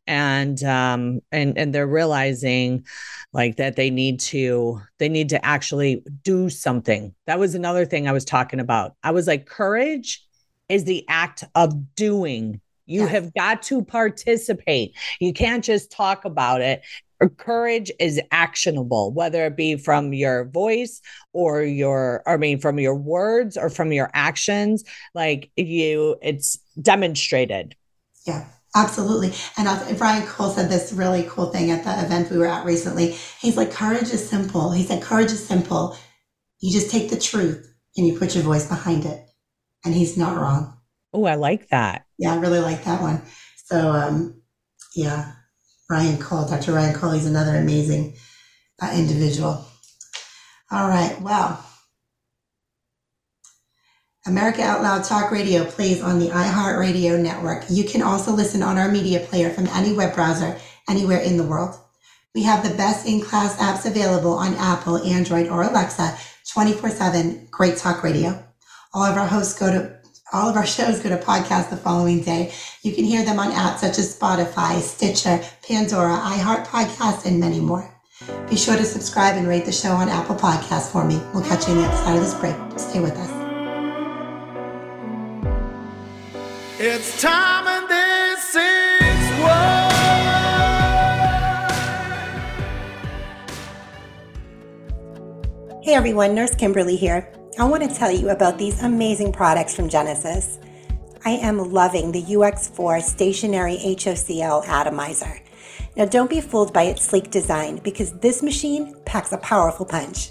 [0.07, 2.85] and um and and they're realizing
[3.33, 7.15] like that they need to they need to actually do something.
[7.27, 8.97] That was another thing I was talking about.
[9.03, 10.23] I was like, courage
[10.69, 13.11] is the act of doing you yes.
[13.11, 14.97] have got to participate.
[15.21, 16.83] You can't just talk about it
[17.29, 21.01] courage is actionable whether it be from your voice
[21.33, 27.77] or your i mean from your words or from your actions like you it's demonstrated.
[28.27, 29.33] Yeah absolutely.
[29.57, 32.65] And uh, brian cole said this really cool thing at the event we were at
[32.65, 33.17] recently.
[33.41, 34.73] He's like courage is simple.
[34.73, 35.97] He said courage is simple.
[36.61, 39.27] You just take the truth and you put your voice behind it.
[39.85, 40.79] And he's not wrong.
[41.13, 42.05] Oh i like that.
[42.19, 43.23] Yeah i really like that one.
[43.57, 44.43] So um
[44.95, 45.33] yeah
[45.91, 46.47] Ryan Cole.
[46.49, 46.73] Dr.
[46.73, 48.15] Ryan Cole, he's another amazing
[48.81, 49.67] uh, individual.
[50.71, 51.65] All right, well,
[54.27, 57.65] America Out Loud Talk Radio plays on the iHeartRadio network.
[57.69, 60.57] You can also listen on our media player from any web browser
[60.89, 61.75] anywhere in the world.
[62.35, 66.17] We have the best in class apps available on Apple, Android, or Alexa
[66.53, 67.49] 24 7.
[67.51, 68.45] Great talk radio.
[68.95, 70.00] All of our hosts go to
[70.33, 72.53] all of our shows go to podcast the following day.
[72.83, 77.61] You can hear them on apps such as Spotify, Stitcher, Pandora, iHeart Podcasts, and many
[77.61, 77.93] more.
[78.49, 81.21] Be sure to subscribe and rate the show on Apple Podcasts for me.
[81.33, 82.55] We'll catch you on the other side of this break.
[82.79, 83.31] Stay with us.
[86.79, 88.81] It's time and this is
[95.83, 97.33] Hey everyone, Nurse Kimberly here.
[97.61, 100.59] I want to tell you about these amazing products from Genesis.
[101.27, 105.43] I am loving the UX4 stationary HOCl atomizer.
[105.95, 110.31] Now, don't be fooled by its sleek design because this machine packs a powerful punch.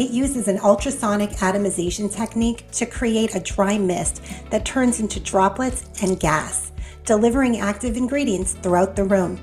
[0.00, 5.88] It uses an ultrasonic atomization technique to create a dry mist that turns into droplets
[6.02, 6.72] and gas,
[7.04, 9.38] delivering active ingredients throughout the room.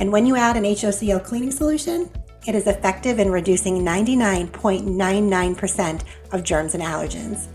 [0.00, 2.10] And when you add an HOCl cleaning solution,
[2.46, 7.48] it is effective in reducing 99.99% of germs and allergens.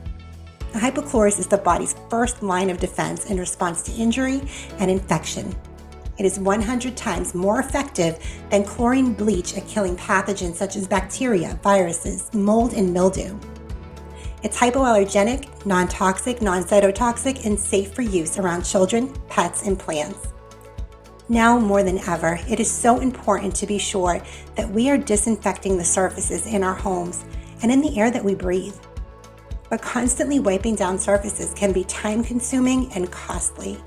[0.74, 4.41] Hypochlorous is the body's first line of defense in response to injury
[4.80, 5.56] and infection.
[6.17, 8.19] It is 100 times more effective
[8.50, 13.38] than chlorine bleach at killing pathogens such as bacteria, viruses, mold, and mildew.
[14.43, 20.35] It's hypoallergenic, non toxic, non cytotoxic, and safe for use around children, pets, and plants.
[21.27, 24.21] Now more than ever, it is so important to be sure
[24.55, 27.25] that we are disinfecting the surfaces in our homes
[27.63, 28.75] and in the air that we breathe.
[29.69, 33.77] But constantly wiping down surfaces can be time consuming and costly.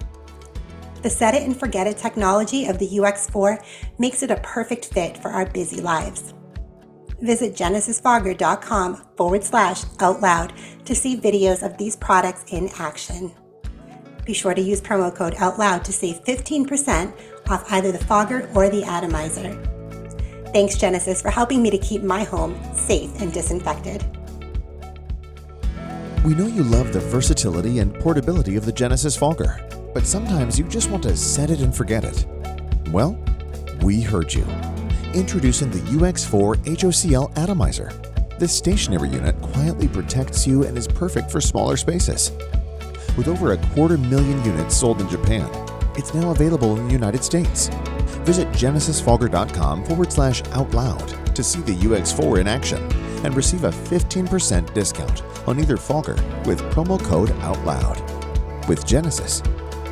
[1.03, 3.64] The set it and forget it technology of the UX4
[3.98, 6.35] makes it a perfect fit for our busy lives.
[7.20, 10.53] Visit genesisfogger.com forward slash out loud
[10.85, 13.33] to see videos of these products in action.
[14.29, 17.14] Be sure to use promo code OUTLOUD to save 15%
[17.49, 19.59] off either the fogger or the atomizer.
[20.53, 24.05] Thanks, Genesis, for helping me to keep my home safe and disinfected.
[26.27, 30.67] We know you love the versatility and portability of the Genesis Fogger, but sometimes you
[30.67, 32.27] just want to set it and forget it.
[32.91, 33.19] Well,
[33.81, 34.45] we heard you.
[35.14, 41.41] Introducing the UX4 HOCl Atomizer This stationary unit quietly protects you and is perfect for
[41.41, 42.31] smaller spaces.
[43.18, 45.50] With over a quarter million units sold in Japan,
[45.96, 47.68] it's now available in the United States.
[48.22, 52.81] Visit genesisfogger.com forward slash out loud to see the UX4 in action
[53.24, 58.68] and receive a 15% discount on either Fogger with promo code OUTLOUD.
[58.68, 59.42] With Genesis,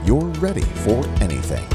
[0.04, 1.66] you're ready for anything.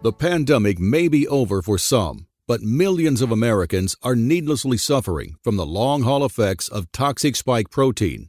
[0.00, 5.56] The pandemic may be over for some, but millions of Americans are needlessly suffering from
[5.56, 8.28] the long haul effects of toxic spike protein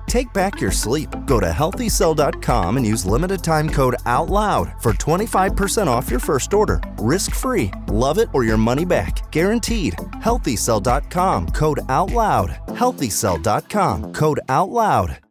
[0.11, 1.07] Take back your sleep.
[1.25, 6.81] Go to healthycell.com and use limited time code OUTLOUD for 25% off your first order.
[6.97, 7.71] Risk free.
[7.87, 9.31] Love it or your money back.
[9.31, 9.93] Guaranteed.
[10.25, 12.49] Healthycell.com code OUTLOUD.
[12.67, 15.30] Healthycell.com code OUTLOUD.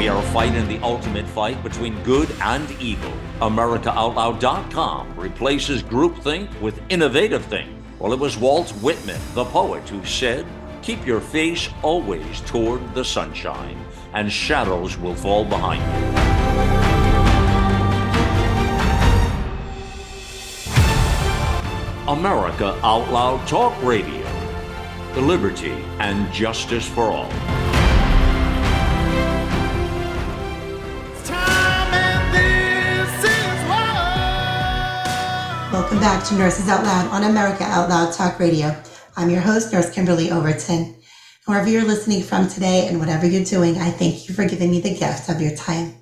[0.00, 3.12] We are fighting the ultimate fight between good and evil.
[3.42, 7.68] AmericaOutloud.com replaces groupthink with innovative think.
[7.98, 10.46] Well, it was Walt Whitman, the poet, who said,
[10.80, 13.78] Keep your face always toward the sunshine,
[14.14, 16.08] and shadows will fall behind you.
[22.08, 24.26] America Out Loud Talk Radio.
[25.12, 27.69] The Liberty and justice for all.
[35.72, 38.76] Welcome back to Nurses Out Loud on America Out Loud Talk Radio.
[39.16, 40.96] I'm your host, Nurse Kimberly Overton.
[41.46, 44.80] Wherever you're listening from today and whatever you're doing, I thank you for giving me
[44.80, 45.94] the gift of your time.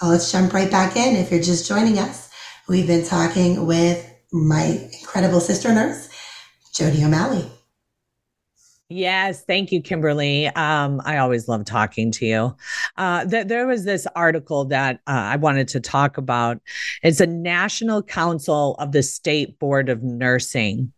[0.00, 1.16] Well, let's jump right back in.
[1.16, 2.30] If you're just joining us,
[2.68, 6.08] we've been talking with my incredible sister nurse,
[6.72, 7.57] Jodi O'Malley.
[8.90, 10.46] Yes, thank you, Kimberly.
[10.46, 12.56] Um, I always love talking to you.
[12.96, 16.58] Uh, th- there was this article that uh, I wanted to talk about.
[17.02, 20.90] It's a National Council of the State Board of Nursing.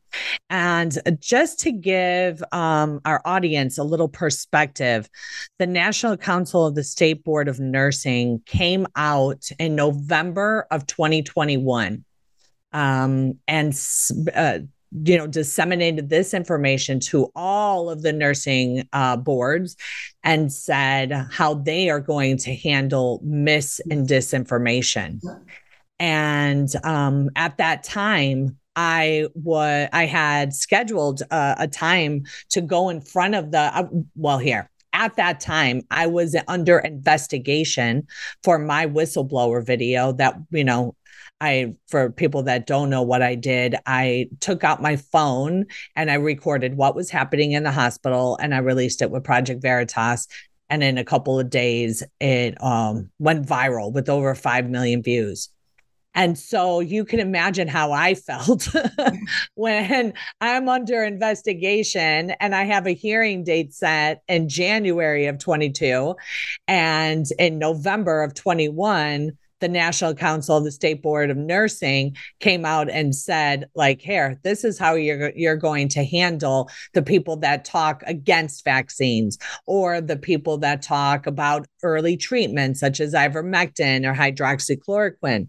[0.48, 5.10] And just to give um, our audience a little perspective,
[5.58, 12.04] the National Council of the State Board of Nursing came out in November of 2021
[12.72, 13.80] um, and
[14.34, 14.58] uh,
[14.92, 19.76] you know disseminated this information to all of the nursing uh, boards
[20.24, 25.20] and said how they are going to handle mis and disinformation.
[25.98, 33.00] And um, at that time I was I had scheduled a, time to go in
[33.00, 38.06] front of the uh, well here at that time I was under investigation
[38.42, 40.94] for my whistleblower video that you know
[41.40, 45.66] I, for people that don't know what I did, I took out my phone
[45.96, 49.62] and I recorded what was happening in the hospital and I released it with Project
[49.62, 50.28] Veritas.
[50.68, 55.48] And in a couple of days, it um, went viral with over 5 million views.
[56.14, 58.68] And so you can imagine how I felt
[59.54, 66.16] when I'm under investigation and I have a hearing date set in January of 22
[66.68, 72.64] and in November of 21 the National Council of the State Board of Nursing came
[72.64, 77.36] out and said, like, here, this is how you're you're going to handle the people
[77.36, 84.06] that talk against vaccines or the people that talk about early treatment, such as ivermectin
[84.06, 85.48] or hydroxychloroquine.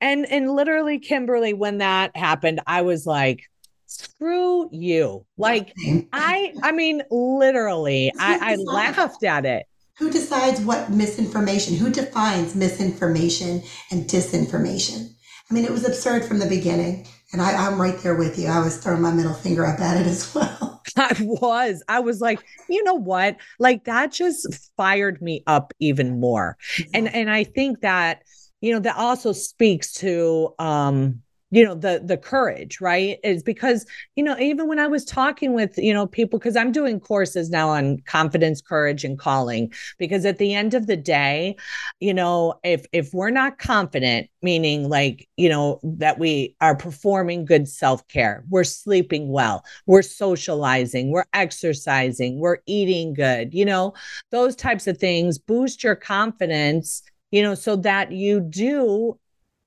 [0.00, 3.44] And and literally, Kimberly, when that happened, I was like,
[3.86, 5.24] screw you.
[5.36, 5.72] Like
[6.12, 9.66] I I mean, literally, I, I laughed at it.
[9.98, 11.76] Who decides what misinformation?
[11.76, 15.14] Who defines misinformation and disinformation?
[15.50, 17.06] I mean, it was absurd from the beginning.
[17.32, 18.48] And I, I'm right there with you.
[18.48, 20.82] I was throwing my middle finger up at it as well.
[20.96, 21.82] I was.
[21.88, 23.36] I was like, you know what?
[23.58, 26.56] Like that just fired me up even more.
[26.92, 28.22] And and I think that,
[28.60, 31.22] you know, that also speaks to um
[31.54, 33.18] you know the the courage right?
[33.22, 33.86] Is because
[34.16, 37.50] you know even when i was talking with you know people because i'm doing courses
[37.50, 41.56] now on confidence courage and calling because at the end of the day
[42.00, 47.44] you know if if we're not confident meaning like you know that we are performing
[47.44, 53.92] good self-care we're sleeping well we're socializing we're exercising we're eating good you know
[54.30, 59.18] those types of things boost your confidence you know so that you do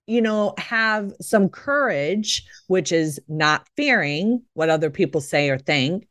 [0.07, 6.07] you know, have some courage, which is not fearing what other people say or think,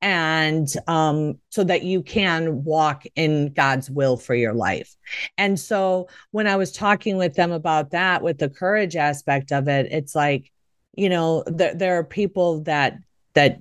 [0.00, 4.94] and um, so that you can walk in God's will for your life.
[5.38, 9.68] And so when I was talking with them about that, with the courage aspect of
[9.68, 10.50] it, it's like,
[10.96, 12.98] you know, th- there are people that
[13.34, 13.60] that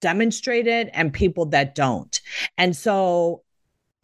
[0.00, 2.20] demonstrate it and people that don't.
[2.58, 3.43] And so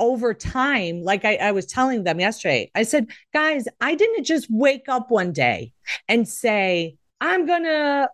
[0.00, 4.48] over time, like I, I was telling them yesterday, I said, guys, I didn't just
[4.50, 5.72] wake up one day
[6.08, 8.10] and say, I'm going to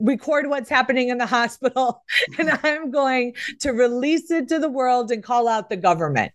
[0.00, 2.02] record what's happening in the hospital
[2.38, 6.32] and I'm going to release it to the world and call out the government.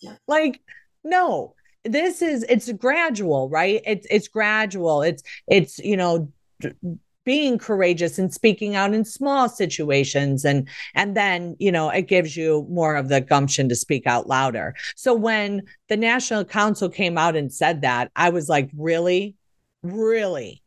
[0.00, 0.16] Yeah.
[0.26, 0.60] Like,
[1.04, 3.80] no, this is it's gradual, right?
[3.86, 5.02] It's it's gradual.
[5.02, 6.30] It's it's you know
[7.24, 10.44] being courageous and speaking out in small situations.
[10.44, 14.26] And and then you know it gives you more of the gumption to speak out
[14.26, 14.74] louder.
[14.96, 19.36] So when the national council came out and said that i was like really?
[19.82, 20.62] Really?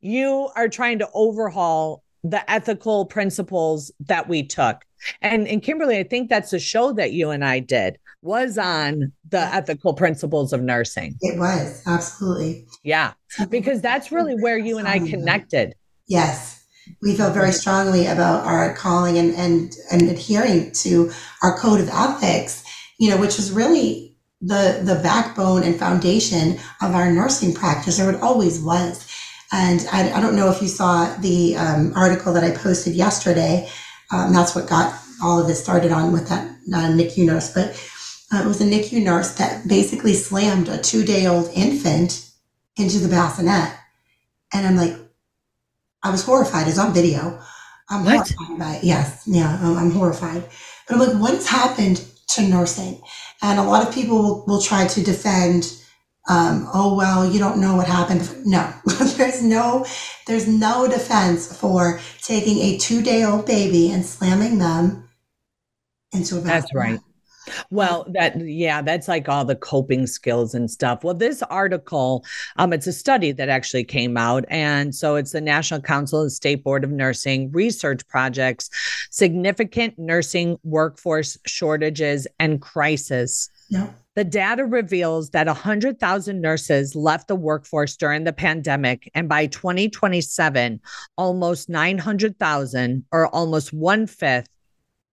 [0.00, 4.82] You are trying to overhaul the ethical principles that we took.
[5.20, 9.12] And and kimberly i think that's a show that you and i did was on
[9.28, 11.16] the ethical principles of nursing.
[11.20, 12.66] It was absolutely.
[12.82, 13.12] Yeah
[13.50, 15.74] because that's really where you and i connected
[16.14, 16.64] Yes.
[17.02, 21.10] We feel very strongly about our calling and, and, and adhering to
[21.42, 22.62] our code of ethics,
[23.00, 28.10] you know, which was really the, the backbone and foundation of our nursing practice, or
[28.10, 29.10] it always was.
[29.50, 33.68] And I, I don't know if you saw the um, article that I posted yesterday.
[34.12, 37.70] Um, that's what got all of this started on with that uh, NICU nurse, but
[38.32, 42.30] uh, it was a NICU nurse that basically slammed a two day old infant
[42.76, 43.72] into the bassinet.
[44.52, 45.03] And I'm like,
[46.04, 46.68] I was horrified.
[46.68, 47.40] It's on video.
[47.88, 48.30] I'm what?
[48.30, 48.84] horrified by it.
[48.84, 50.44] Yes, yeah, I'm, I'm horrified.
[50.86, 53.00] But I'm like, what has happened to nursing?
[53.42, 55.72] And a lot of people will, will try to defend.
[56.28, 58.30] Um, oh well, you don't know what happened.
[58.46, 58.72] No,
[59.16, 59.86] there's no,
[60.26, 65.08] there's no defense for taking a two day old baby and slamming them
[66.12, 66.46] into a bathroom.
[66.46, 67.00] That's right.
[67.70, 71.04] Well, that yeah, that's like all the coping skills and stuff.
[71.04, 72.24] Well, this article,
[72.56, 76.32] um, it's a study that actually came out, and so it's the National Council and
[76.32, 78.70] State Board of Nursing research projects,
[79.10, 83.50] significant nursing workforce shortages and crisis.
[83.68, 83.90] Yeah.
[84.14, 90.80] The data reveals that 100,000 nurses left the workforce during the pandemic, and by 2027,
[91.18, 94.53] almost 900,000, or almost one fifth,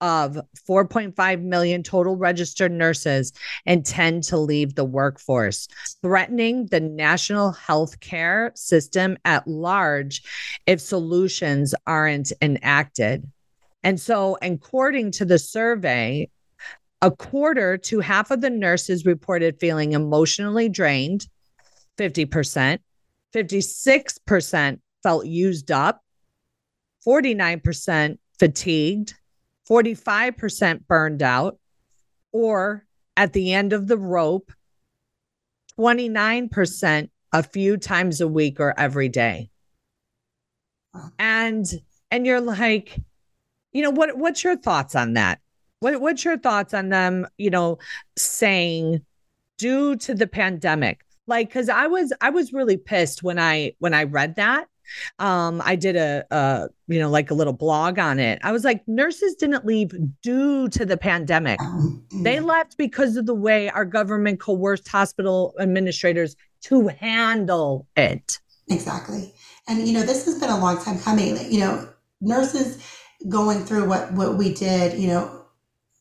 [0.02, 0.38] of
[0.68, 3.32] 4.5 million total registered nurses
[3.66, 5.68] intend to leave the workforce,
[6.02, 10.24] threatening the national health care system at large
[10.66, 13.30] if solutions aren't enacted.
[13.84, 16.30] And so, according to the survey,
[17.02, 21.28] a quarter to half of the nurses reported feeling emotionally drained,
[21.98, 22.80] 50%,
[23.34, 26.02] 56% felt used up,
[27.08, 29.16] 49% fatigued,
[29.72, 31.58] 45% burned out,
[32.34, 34.52] or at the end of the rope,
[35.80, 39.50] 29% a few times a week or every day.
[41.18, 41.66] And
[42.12, 43.00] and you're like,
[43.72, 45.40] you know, what what's your thoughts on that?
[45.80, 47.78] What what's your thoughts on them, you know,
[48.18, 49.06] saying
[49.58, 53.94] due to the pandemic, like because i was i was really pissed when i when
[53.94, 54.68] i read that
[55.20, 58.64] um i did a uh you know like a little blog on it i was
[58.64, 61.60] like nurses didn't leave due to the pandemic
[62.24, 68.40] they left because of the way our government coerced hospital administrators to handle it
[68.72, 69.34] Exactly.
[69.68, 71.38] And you know, this has been a long time coming.
[71.52, 71.90] You know,
[72.20, 72.84] nurses
[73.30, 75.46] going through what what we did, you know,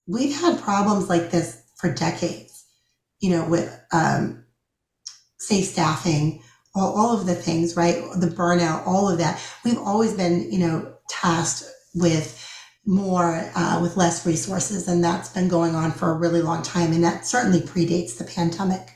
[0.06, 2.64] we've had problems like this for decades,
[3.20, 4.44] you know, with um
[5.38, 6.42] safe staffing,
[6.74, 8.02] all, all of the things, right?
[8.16, 9.42] The burnout, all of that.
[9.64, 11.64] We've always been, you know, tasked
[11.94, 12.36] with
[12.86, 16.92] more uh, with less resources and that's been going on for a really long time
[16.92, 18.94] and that certainly predates the pandemic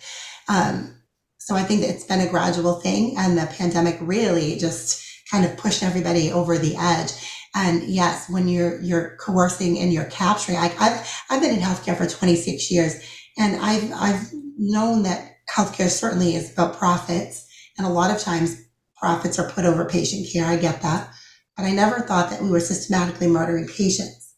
[0.49, 0.95] um,
[1.39, 5.45] so I think that it's been a gradual thing and the pandemic really just kind
[5.45, 7.12] of pushed everybody over the edge.
[7.55, 11.97] And yes, when you're, you're coercing and you're capturing, I, I've, I've been in healthcare
[11.97, 12.95] for 26 years
[13.37, 17.47] and I've, I've known that healthcare certainly is about profits.
[17.77, 18.61] And a lot of times
[18.97, 20.47] profits are put over patient care.
[20.47, 21.12] I get that.
[21.57, 24.35] But I never thought that we were systematically murdering patients.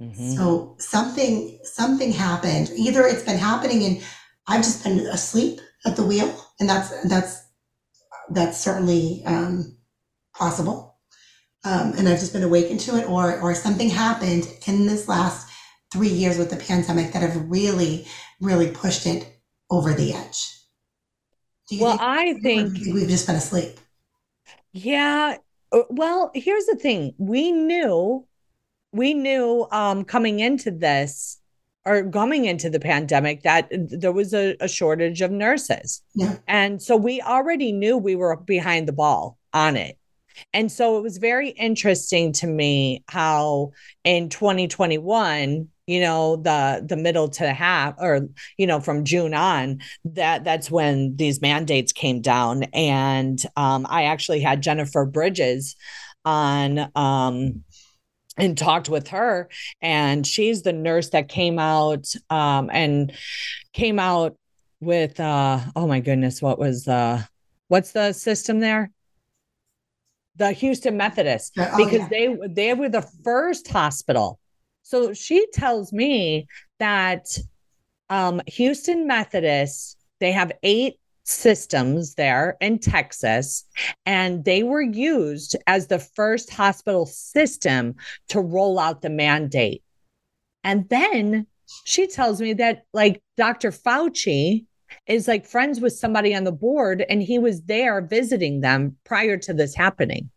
[0.00, 0.32] Mm-hmm.
[0.32, 2.70] So something, something happened.
[2.76, 4.02] Either it's been happening and
[4.46, 7.42] I've just been asleep at the wheel, and that's that's
[8.30, 9.76] that's certainly um,
[10.34, 10.98] possible.
[11.64, 15.50] Um, and I've just been awakened to it, or or something happened in this last
[15.92, 18.06] three years with the pandemic that have really,
[18.40, 20.55] really pushed it over the edge.
[21.72, 23.78] Well, think, I think we've just been asleep.
[24.72, 25.36] Yeah.
[25.72, 28.26] Uh, well, here's the thing: we knew,
[28.92, 31.40] we knew um, coming into this
[31.86, 36.02] or coming into the pandemic that there was a, a shortage of nurses.
[36.14, 36.36] Yeah.
[36.48, 39.96] And so we already knew we were behind the ball on it.
[40.52, 43.70] And so it was very interesting to me how
[44.04, 48.28] in 2021, you know, the the middle to the half or
[48.58, 52.64] you know, from June on, that that's when these mandates came down.
[52.72, 55.76] And um, I actually had Jennifer Bridges
[56.24, 57.62] on um
[58.36, 59.48] and talked with her
[59.80, 63.12] and she's the nurse that came out um, and
[63.72, 64.36] came out
[64.80, 67.22] with uh oh my goodness what was uh
[67.68, 68.90] what's the system there
[70.36, 72.08] the Houston Methodist oh, because yeah.
[72.10, 74.38] they they were the first hospital
[74.86, 76.46] so she tells me
[76.78, 77.38] that
[78.08, 83.64] um Houston Methodist they have eight systems there in Texas,
[84.06, 87.96] and they were used as the first hospital system
[88.28, 89.82] to roll out the mandate.
[90.62, 91.46] And then
[91.84, 93.72] she tells me that, like, Dr.
[93.72, 94.66] Fauci
[95.06, 99.36] is like friends with somebody on the board, and he was there visiting them prior
[99.36, 100.30] to this happening.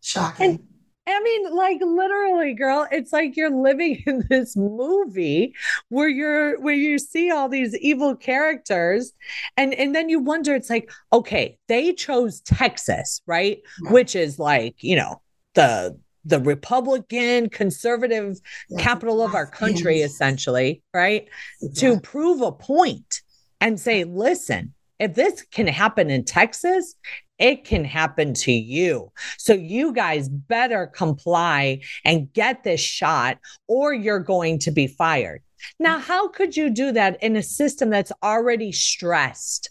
[0.00, 0.50] Shocking.
[0.50, 0.68] And
[1.08, 5.54] I mean, like literally, girl, it's like you're living in this movie
[5.88, 9.12] where you're where you see all these evil characters,
[9.56, 13.58] and and then you wonder, it's like, okay, they chose Texas, right?
[13.90, 15.22] Which is like, you know,
[15.54, 18.40] the the Republican conservative
[18.78, 21.28] capital of our country, essentially, right?
[21.76, 23.22] To prove a point
[23.60, 26.96] and say, listen, if this can happen in Texas,
[27.38, 29.12] it can happen to you.
[29.38, 35.42] So you guys better comply and get this shot, or you're going to be fired.
[35.78, 39.70] Now, how could you do that in a system that's already stressed?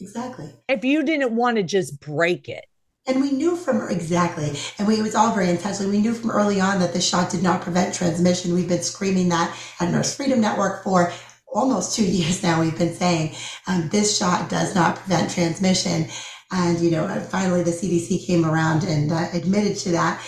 [0.00, 0.52] Exactly.
[0.68, 2.64] If you didn't want to just break it.
[3.06, 5.90] And we knew from exactly, and we, it was all very intentional.
[5.90, 8.54] We knew from early on that the shot did not prevent transmission.
[8.54, 11.12] We've been screaming that at Nurse Freedom Network for
[11.52, 12.60] almost two years now.
[12.60, 13.34] We've been saying
[13.66, 16.08] um, this shot does not prevent transmission.
[16.52, 20.20] And, you know, finally the CDC came around and uh, admitted to that.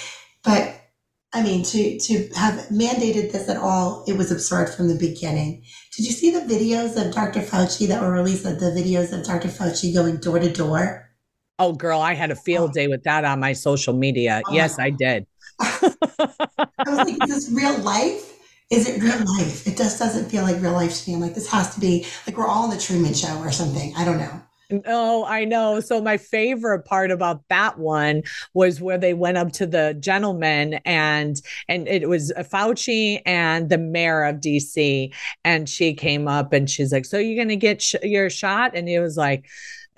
[0.45, 0.83] But
[1.35, 5.65] I mean, to, to have mandated this at all, it was absurd from the beginning.
[5.97, 7.41] Did you see the videos of Dr.
[7.41, 9.49] Fauci that were released, the videos of Dr.
[9.49, 11.09] Fauci going door to door?
[11.59, 12.73] Oh, girl, I had a field oh.
[12.75, 14.43] day with that on my social media.
[14.47, 14.53] Oh.
[14.53, 15.27] Yes, I did.
[15.61, 15.95] I
[16.87, 18.29] was like, is this real life?
[18.71, 19.67] Is it real life?
[19.67, 21.15] It just doesn't feel like real life to me.
[21.15, 23.95] I'm like, this has to be like we're all in the Truman Show or something.
[23.97, 24.43] I don't know.
[24.87, 25.81] Oh, I know.
[25.81, 28.23] So my favorite part about that one
[28.55, 33.79] was where they went up to the gentleman and and it was Fauci and the
[33.79, 35.13] mayor of DC
[35.45, 38.73] and she came up and she's like, "So you're going to get sh- your shot?"
[38.75, 39.47] And he was like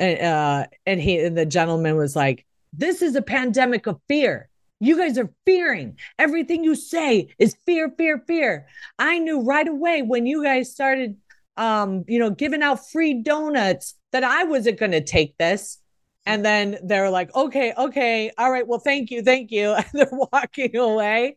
[0.00, 4.48] uh and he and the gentleman was like, "This is a pandemic of fear."
[4.80, 5.98] You guys are fearing.
[6.18, 8.66] Everything you say is fear, fear, fear.
[8.98, 11.16] I knew right away when you guys started
[11.56, 15.78] um, you know, giving out free donuts that I wasn't going to take this.
[16.24, 19.74] And then they're like, okay, okay, all right, well, thank you, thank you.
[19.76, 21.36] And they're walking away.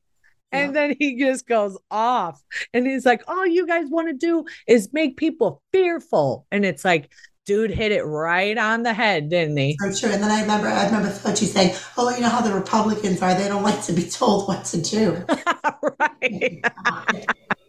[0.52, 0.88] And yeah.
[0.88, 2.42] then he just goes off
[2.74, 6.46] and he's like, all you guys want to do is make people fearful.
[6.52, 7.12] And it's like,
[7.46, 9.76] dude hit it right on the head, didn't he?
[9.84, 10.12] I'm sure.
[10.12, 13.34] And then I remember, I remember Fauci saying, "Oh, you know how the Republicans are;
[13.34, 15.26] they don't like to be told what to do."
[16.00, 16.62] right.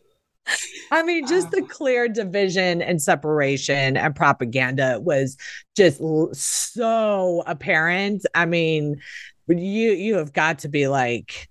[0.91, 5.37] I mean, just the clear division and separation and propaganda was
[5.77, 6.01] just
[6.35, 8.25] so apparent.
[8.35, 9.01] I mean,
[9.47, 11.49] you you have got to be like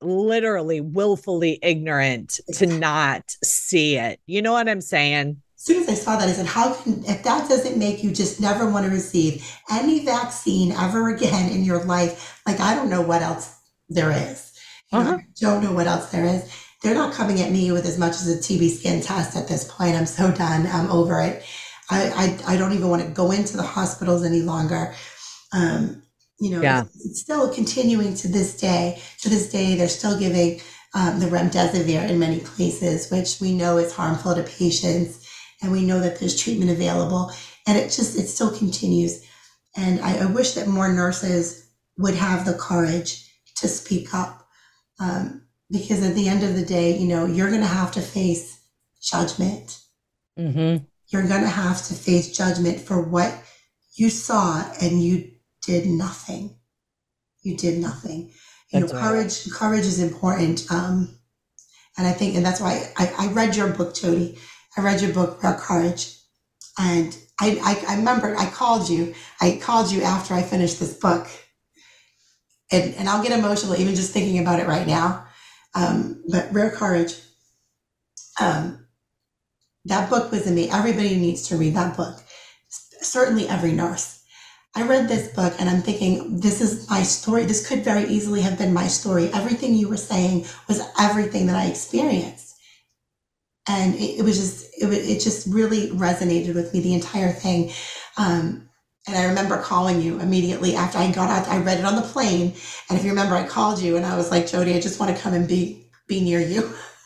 [0.00, 4.20] literally willfully ignorant to not see it.
[4.26, 5.42] You know what I'm saying?
[5.56, 8.12] As soon as I saw that, I said, How can, if that doesn't make you
[8.12, 12.90] just never want to receive any vaccine ever again in your life, like I don't
[12.90, 13.58] know what else
[13.88, 14.52] there is.
[14.92, 15.16] You uh-huh.
[15.16, 16.50] know, don't know what else there is.
[16.82, 19.64] They're not coming at me with as much as a TB skin test at this
[19.64, 19.96] point.
[19.96, 20.66] I'm so done.
[20.66, 21.42] I'm over it.
[21.90, 24.94] I, I, I don't even want to go into the hospitals any longer.
[25.52, 26.02] Um,
[26.38, 26.82] you know, yeah.
[26.82, 29.02] it's, it's, still continuing to this day.
[29.22, 30.60] To this day, they're still giving
[30.94, 35.26] um, the remdesivir in many places, which we know is harmful to patients,
[35.62, 37.32] and we know that there's treatment available,
[37.66, 39.24] and it just it still continues.
[39.76, 41.68] And I, I wish that more nurses
[41.98, 43.24] would have the courage
[43.56, 44.46] to speak up,
[45.00, 48.00] um, because at the end of the day, you know, you're going to have to
[48.00, 48.60] face
[49.02, 49.80] judgment.
[50.38, 50.84] Mm-hmm.
[51.08, 53.34] You're going to have to face judgment for what
[53.94, 55.30] you saw and you
[55.62, 56.56] did nothing.
[57.42, 58.30] You did nothing.
[58.72, 59.54] You that's know, courage, right.
[59.54, 60.70] courage is important.
[60.70, 61.18] Um,
[61.96, 64.38] and I think, and that's why I, I read your book, Jodi.
[64.76, 66.14] I read your book about courage.
[66.78, 67.58] And I,
[67.88, 69.14] I, I remember I called you.
[69.40, 71.28] I called you after I finished this book.
[72.70, 75.26] And, and I'll get emotional even just thinking about it right now.
[75.74, 77.14] Um, but Rare Courage,
[78.40, 78.86] um,
[79.84, 80.70] that book was in me.
[80.70, 82.22] Everybody needs to read that book.
[83.00, 84.18] Certainly every nurse
[84.74, 87.44] I read this book and I'm thinking, this is my story.
[87.44, 89.28] This could very easily have been my story.
[89.32, 92.54] Everything you were saying was everything that I experienced.
[93.68, 97.72] And it, it was just, it, it just really resonated with me, the entire thing.
[98.16, 98.67] Um,
[99.08, 101.48] and I remember calling you immediately after I got out.
[101.48, 102.54] I read it on the plane.
[102.90, 105.16] And if you remember, I called you and I was like, Jodi, I just want
[105.16, 106.74] to come and be, be near you.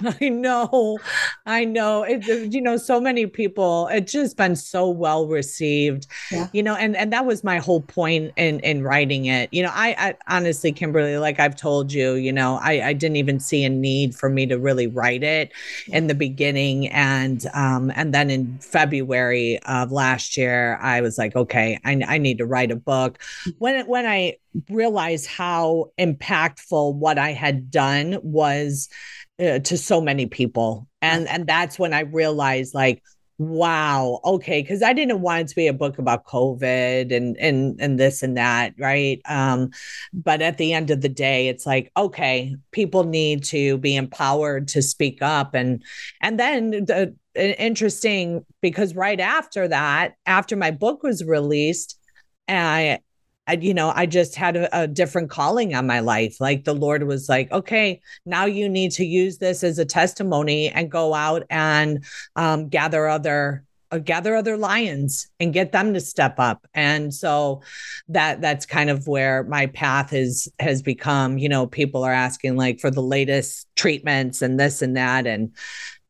[0.20, 0.98] I know.
[1.46, 2.02] I know.
[2.02, 6.06] It, you know, so many people, it's just been so well received.
[6.30, 6.48] Yeah.
[6.52, 9.52] You know, and and that was my whole point in in writing it.
[9.52, 13.16] You know, I, I honestly, Kimberly, like I've told you, you know, I I didn't
[13.16, 15.52] even see a need for me to really write it
[15.88, 21.36] in the beginning and um and then in February of last year, I was like,
[21.36, 23.18] okay, I I need to write a book.
[23.58, 24.36] When when I
[24.70, 28.88] realized how impactful what I had done was
[29.40, 30.88] uh, to so many people.
[31.02, 33.02] And and that's when i realized like
[33.36, 37.80] wow okay because i didn't want it to be a book about covid and and
[37.80, 39.20] and this and that right?
[39.28, 39.70] Um
[40.12, 44.68] but at the end of the day it's like okay people need to be empowered
[44.68, 45.54] to speak up.
[45.54, 45.82] And
[46.22, 51.98] and then the interesting because right after that after my book was released
[52.48, 53.00] I
[53.46, 56.40] I, you know, I just had a, a, different calling on my life.
[56.40, 60.70] Like the Lord was like, okay, now you need to use this as a testimony
[60.70, 62.04] and go out and
[62.36, 66.66] um, gather other uh, gather other lions and get them to step up.
[66.72, 67.60] And so
[68.08, 71.36] that that's kind of where my path is has become.
[71.36, 75.26] You know people are asking like for the latest treatments and this and that.
[75.26, 75.52] And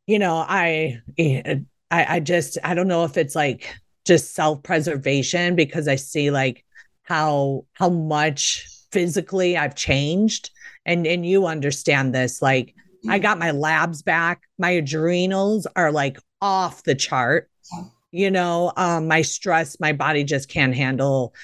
[0.06, 3.74] you know i i i just i don't know if it's like
[4.04, 6.64] just self-preservation because i see like
[7.04, 10.50] how how much physically I've changed.
[10.84, 12.74] And and you understand this like
[13.08, 14.42] I got my labs back.
[14.58, 17.50] My adrenals are like off the chart.
[18.10, 21.34] You know um my stress my body just can't handle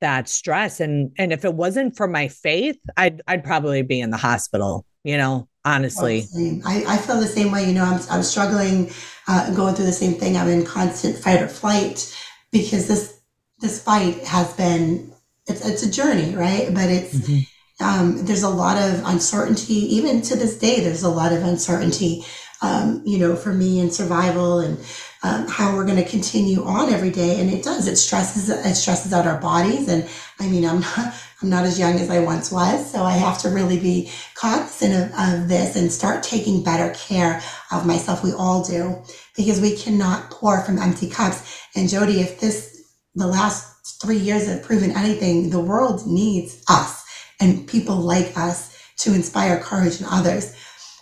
[0.00, 0.80] that stress.
[0.80, 4.84] And and if it wasn't for my faith I'd I'd probably be in the hospital
[5.04, 6.26] you know honestly.
[6.64, 7.64] I, I feel the same way.
[7.64, 8.90] You know I'm, I'm struggling
[9.28, 10.36] uh, going through the same thing.
[10.36, 12.14] I'm in constant fight or flight
[12.50, 13.21] because this
[13.62, 15.12] this fight has been
[15.46, 16.72] it's it's a journey, right?
[16.72, 17.84] But it's mm-hmm.
[17.84, 19.74] um, there's a lot of uncertainty.
[19.96, 22.24] Even to this day, there's a lot of uncertainty.
[22.60, 24.78] Um, you know, for me in survival and
[25.24, 27.40] um, how we're going to continue on every day.
[27.40, 27.88] And it does.
[27.88, 28.48] It stresses.
[28.48, 29.88] It stresses out our bodies.
[29.88, 30.08] And
[30.38, 31.14] I mean, I'm not.
[31.42, 34.94] I'm not as young as I once was, so I have to really be cognizant
[34.94, 37.42] of, of this and start taking better care
[37.72, 38.22] of myself.
[38.22, 39.02] We all do
[39.36, 41.60] because we cannot pour from empty cups.
[41.74, 42.71] And Jodi, if this
[43.14, 47.04] the last three years have proven anything, the world needs us
[47.40, 50.54] and people like us to inspire courage in others.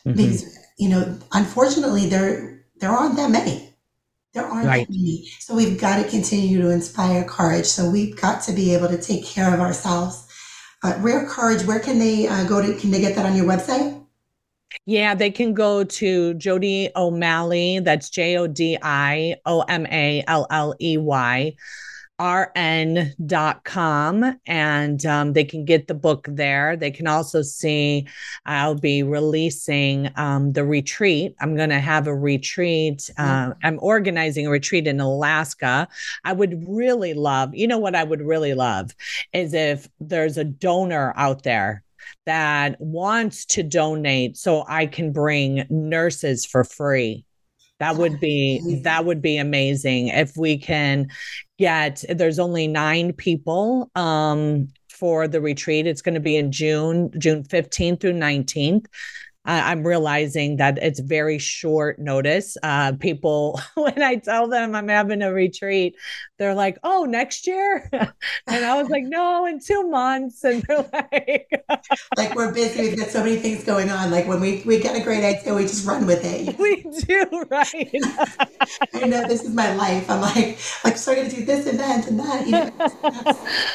[0.06, 0.16] Mm-hmm.
[0.16, 3.74] Because, you know, unfortunately, there there aren't that many.
[4.32, 4.86] There aren't right.
[4.86, 5.26] that many.
[5.38, 7.66] So we've got to continue to inspire courage.
[7.66, 10.26] So we've got to be able to take care of ourselves.
[10.82, 12.74] Uh, Rare Courage, where can they uh, go to?
[12.78, 14.02] Can they get that on your website?
[14.86, 17.80] Yeah, they can go to Jodi O'Malley.
[17.80, 21.54] That's J O D I O M A L L E Y
[22.20, 23.16] rn.com
[24.46, 26.76] and um, they can get the book there.
[26.76, 28.06] They can also see
[28.44, 31.34] I'll be releasing um, the retreat.
[31.40, 33.08] I'm going to have a retreat.
[33.16, 35.88] Uh, I'm organizing a retreat in Alaska.
[36.24, 38.94] I would really love, you know, what I would really love
[39.32, 41.82] is if there's a donor out there
[42.26, 47.24] that wants to donate so I can bring nurses for free
[47.80, 51.08] that would be that would be amazing if we can
[51.60, 54.68] get there's only 9 people um
[55.00, 55.86] for the retreat.
[55.86, 58.84] It's going to be in June, June 15th through 19th.
[59.46, 62.58] I'm realizing that it's very short notice.
[62.62, 65.96] Uh, people, when I tell them I'm having a retreat,
[66.38, 70.90] they're like, "Oh, next year," and I was like, "No, in two months." And they're
[70.92, 71.64] like,
[72.16, 72.82] "Like we're busy.
[72.82, 74.10] We've got so many things going on.
[74.10, 77.44] Like when we we get a great idea, we just run with it." We do,
[77.50, 77.94] right?
[78.94, 80.10] I know this is my life.
[80.10, 82.46] I'm like, like so we're gonna do this event and that.
[82.46, 82.94] You know, that's,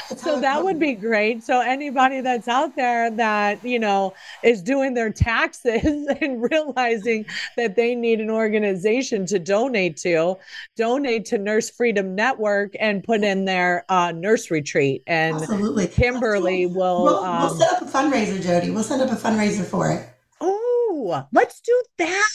[0.09, 1.43] that's so that would be great.
[1.43, 4.13] So anybody that's out there that you know
[4.43, 5.11] is doing their
[5.59, 7.25] taxes and realizing
[7.57, 10.37] that they need an organization to donate to,
[10.75, 15.03] donate to Nurse Freedom Network and put in their uh, nurse retreat.
[15.07, 15.87] And Absolutely.
[15.87, 17.03] Kimberly will.
[17.03, 18.71] We'll, um, we'll set up a fundraiser, Jodi.
[18.71, 20.09] We'll set up a fundraiser for it.
[20.41, 22.29] Oh, let's do that.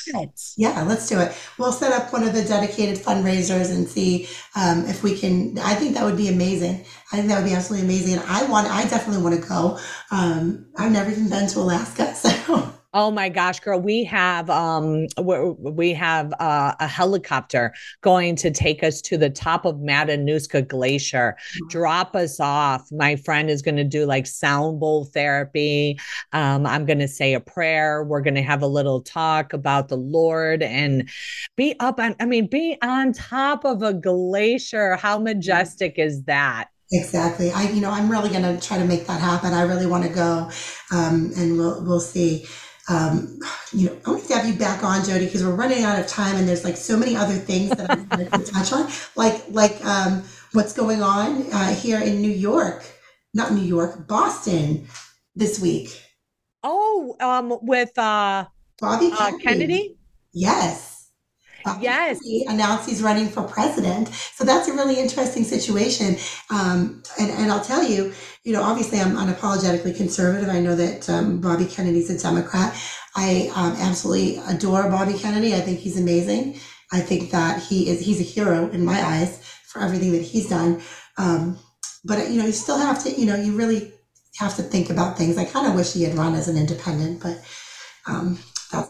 [0.56, 1.36] Yeah, let's do it.
[1.58, 5.58] We'll set up one of the dedicated fundraisers and see um, if we can.
[5.58, 6.84] I think that would be amazing.
[7.12, 8.14] I think that would be absolutely amazing.
[8.14, 9.78] And I want, I definitely want to go.
[10.10, 15.06] Um, I've never even been to Alaska, so Oh my gosh, girl, we have um
[15.16, 21.36] we have uh, a helicopter going to take us to the top of Matanuska Glacier,
[21.38, 21.68] mm-hmm.
[21.68, 22.88] drop us off.
[22.90, 26.00] My friend is going to do like sound bowl therapy.
[26.32, 28.02] Um, I'm going to say a prayer.
[28.02, 31.08] We're going to have a little talk about the Lord and
[31.56, 32.16] be up on.
[32.18, 34.96] I mean, be on top of a glacier.
[34.96, 35.24] How mm-hmm.
[35.24, 36.70] majestic is that?
[36.92, 37.52] Exactly.
[37.52, 39.52] I, you know, I'm really going to try to make that happen.
[39.52, 40.50] I really want to go,
[40.90, 42.46] um, and we'll we'll see
[42.90, 43.38] um,
[43.72, 46.08] you know, I want to have you back on, Jodi, because we're running out of
[46.08, 49.42] time, and there's like so many other things that I'm going to touch on, like
[49.50, 52.84] like um, what's going on uh, here in New York,
[53.32, 54.88] not New York, Boston,
[55.36, 56.02] this week.
[56.64, 58.46] Oh, um, with uh,
[58.80, 59.42] Bobby uh, Kennedy.
[59.42, 59.96] Kennedy?
[60.32, 60.89] Yes.
[61.80, 62.18] Yes.
[62.22, 64.08] he announced he's running for president.
[64.08, 66.16] So that's a really interesting situation.
[66.50, 68.12] Um, and, and I'll tell you,
[68.44, 70.48] you know, obviously I'm unapologetically conservative.
[70.48, 72.76] I know that um, Bobby Kennedy's a Democrat.
[73.16, 75.54] I um, absolutely adore Bobby Kennedy.
[75.54, 76.58] I think he's amazing.
[76.92, 80.48] I think that he is he's a hero in my eyes for everything that he's
[80.48, 80.82] done.
[81.18, 81.58] Um,
[82.04, 83.92] but you know, you still have to, you know, you really
[84.38, 85.36] have to think about things.
[85.36, 87.42] I kind of wish he had run as an independent, but
[88.06, 88.38] um,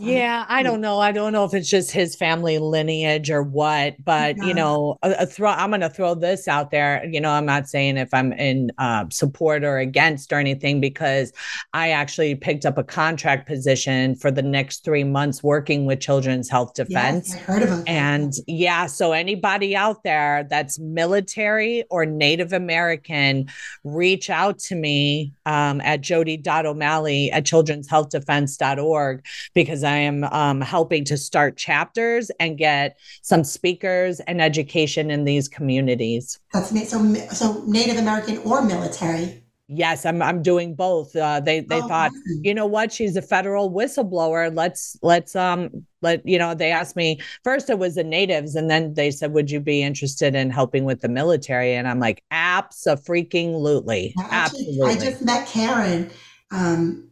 [0.01, 0.99] yeah, I don't know.
[0.99, 4.45] I don't know if it's just his family lineage or what, but yeah.
[4.45, 5.51] you know, a, a throw.
[5.51, 7.05] I'm going to throw this out there.
[7.05, 11.33] You know, I'm not saying if I'm in uh, support or against or anything because
[11.73, 16.49] I actually picked up a contract position for the next three months working with Children's
[16.49, 17.31] Health Defense.
[17.31, 23.49] Yes, I heard about and yeah, so anybody out there that's military or Native American,
[23.85, 29.25] reach out to me um, at jodi.o'malley at children'shealthdefense.org
[29.55, 35.13] because because I am um, helping to start chapters and get some speakers and education
[35.13, 36.41] in these communities.
[36.53, 39.45] That's so so Native American or military.
[39.69, 40.21] Yes, I'm.
[40.23, 41.15] I'm doing both.
[41.15, 42.41] Uh, they they oh, thought, awesome.
[42.43, 42.91] you know what?
[42.91, 44.53] She's a federal whistleblower.
[44.53, 45.71] Let's let's um
[46.03, 46.53] let you know.
[46.53, 47.71] They asked me first.
[47.71, 51.03] It was the natives, and then they said, "Would you be interested in helping with
[51.03, 56.11] the military?" And I'm like, "Absolutely, absolutely." I just met Karen
[56.51, 57.10] um,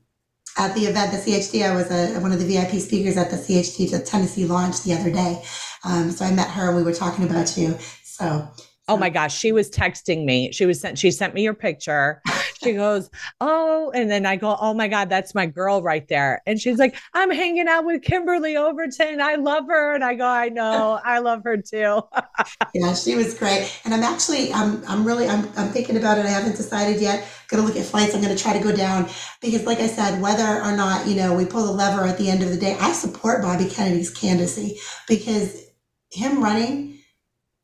[0.59, 3.37] at the event, the CHD, I was a, one of the VIP speakers at the
[3.37, 5.43] CHD, the Tennessee launch the other day.
[5.85, 7.79] Um, so I met her and we were talking about you.
[8.03, 8.49] So
[8.89, 10.51] Oh my gosh, she was texting me.
[10.51, 12.23] She was sent she sent me your picture.
[12.63, 16.43] She goes, "Oh," and then I go, "Oh my god, that's my girl right there."
[16.47, 19.21] And she's like, "I'm hanging out with Kimberly Overton.
[19.21, 21.01] I love her." And I go, "I know.
[21.05, 22.03] I love her too."
[22.75, 23.71] yeah, she was great.
[23.85, 26.27] And I'm actually I'm I'm really I'm I'm thinking about it.
[26.27, 27.27] I haven't decided yet.
[27.51, 28.15] To look at flights.
[28.15, 29.09] I'm to try to go down
[29.41, 32.29] because like I said, whether or not, you know, we pull the lever at the
[32.29, 35.65] end of the day, I support Bobby Kennedy's candidacy because
[36.11, 36.99] him running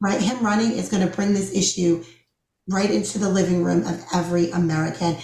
[0.05, 0.21] right?
[0.21, 2.05] Him running is going to bring this issue
[2.69, 5.17] right into the living room of every American.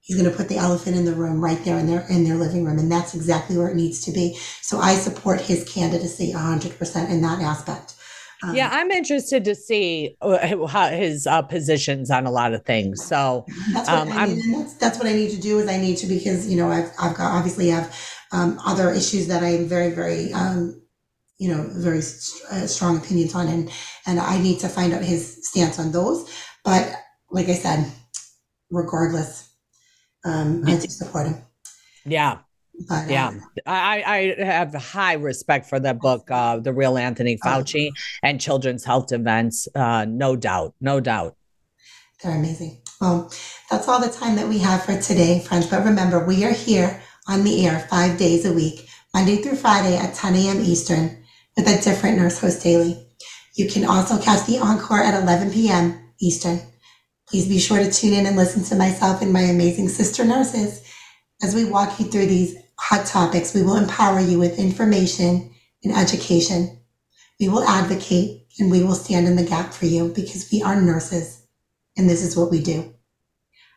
[0.00, 2.34] He's going to put the elephant in the room right there in their in their
[2.34, 4.36] living room, and that's exactly where it needs to be.
[4.60, 7.94] So I support his candidacy 100% in that aspect.
[8.42, 12.64] Um, yeah, I'm interested to see uh, how his uh, positions on a lot of
[12.64, 13.04] things.
[13.04, 15.76] So that's what, um, I mean, that's, that's, what I need to do is I
[15.76, 17.96] need to because you know I've I've got obviously have
[18.32, 20.82] um, other issues that I am very, very, um,
[21.38, 23.70] you know, very uh, strong opinions on, and
[24.06, 26.28] and I need to find out his stance on those.
[26.64, 26.94] But
[27.30, 27.90] like I said,
[28.70, 29.48] regardless,
[30.24, 31.42] um, I do support him.
[32.04, 32.38] Yeah.
[32.88, 37.38] But, yeah, um, I, I have high respect for that book, uh, The Real Anthony
[37.44, 37.46] oh.
[37.46, 38.00] Fauci, oh.
[38.22, 39.68] and Children's Health Defense.
[39.74, 41.36] Uh, no doubt, no doubt.
[42.22, 42.80] They're amazing.
[43.00, 43.32] Well,
[43.70, 45.66] that's all the time that we have for today, friends.
[45.66, 49.96] But remember, we are here on the air five days a week, Monday through Friday
[49.96, 50.60] at 10 a.m.
[50.60, 51.24] Eastern,
[51.56, 53.06] with a different nurse host daily.
[53.54, 56.11] You can also catch the encore at 11 p.m.
[56.22, 56.60] Eastern.
[57.28, 60.82] Please be sure to tune in and listen to myself and my amazing sister nurses
[61.42, 63.54] as we walk you through these hot topics.
[63.54, 65.54] We will empower you with information
[65.84, 66.80] and education.
[67.40, 70.80] We will advocate and we will stand in the gap for you because we are
[70.80, 71.46] nurses
[71.96, 72.94] and this is what we do.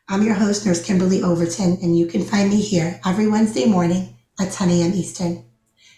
[0.08, 4.16] I'm your host, Nurse Kimberly Overton, and you can find me here every Wednesday morning
[4.40, 4.94] at 10 a.m.
[4.94, 5.44] Eastern.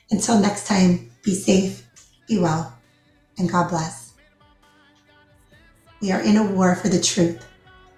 [0.10, 1.86] Until next time, be safe,
[2.28, 2.78] be well,
[3.38, 4.07] and God bless.
[6.00, 7.44] We are in a war for the truth,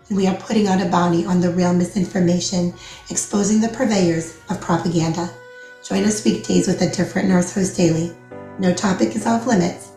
[0.07, 2.73] and we are putting out a bounty on the real misinformation,
[3.09, 5.29] exposing the purveyors of propaganda.
[5.83, 8.15] Join us weekdays with a different nurse host daily.
[8.57, 9.89] No topic is off limits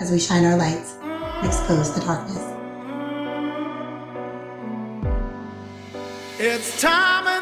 [0.00, 2.42] as we shine our lights and expose the darkness.
[6.38, 7.35] It's time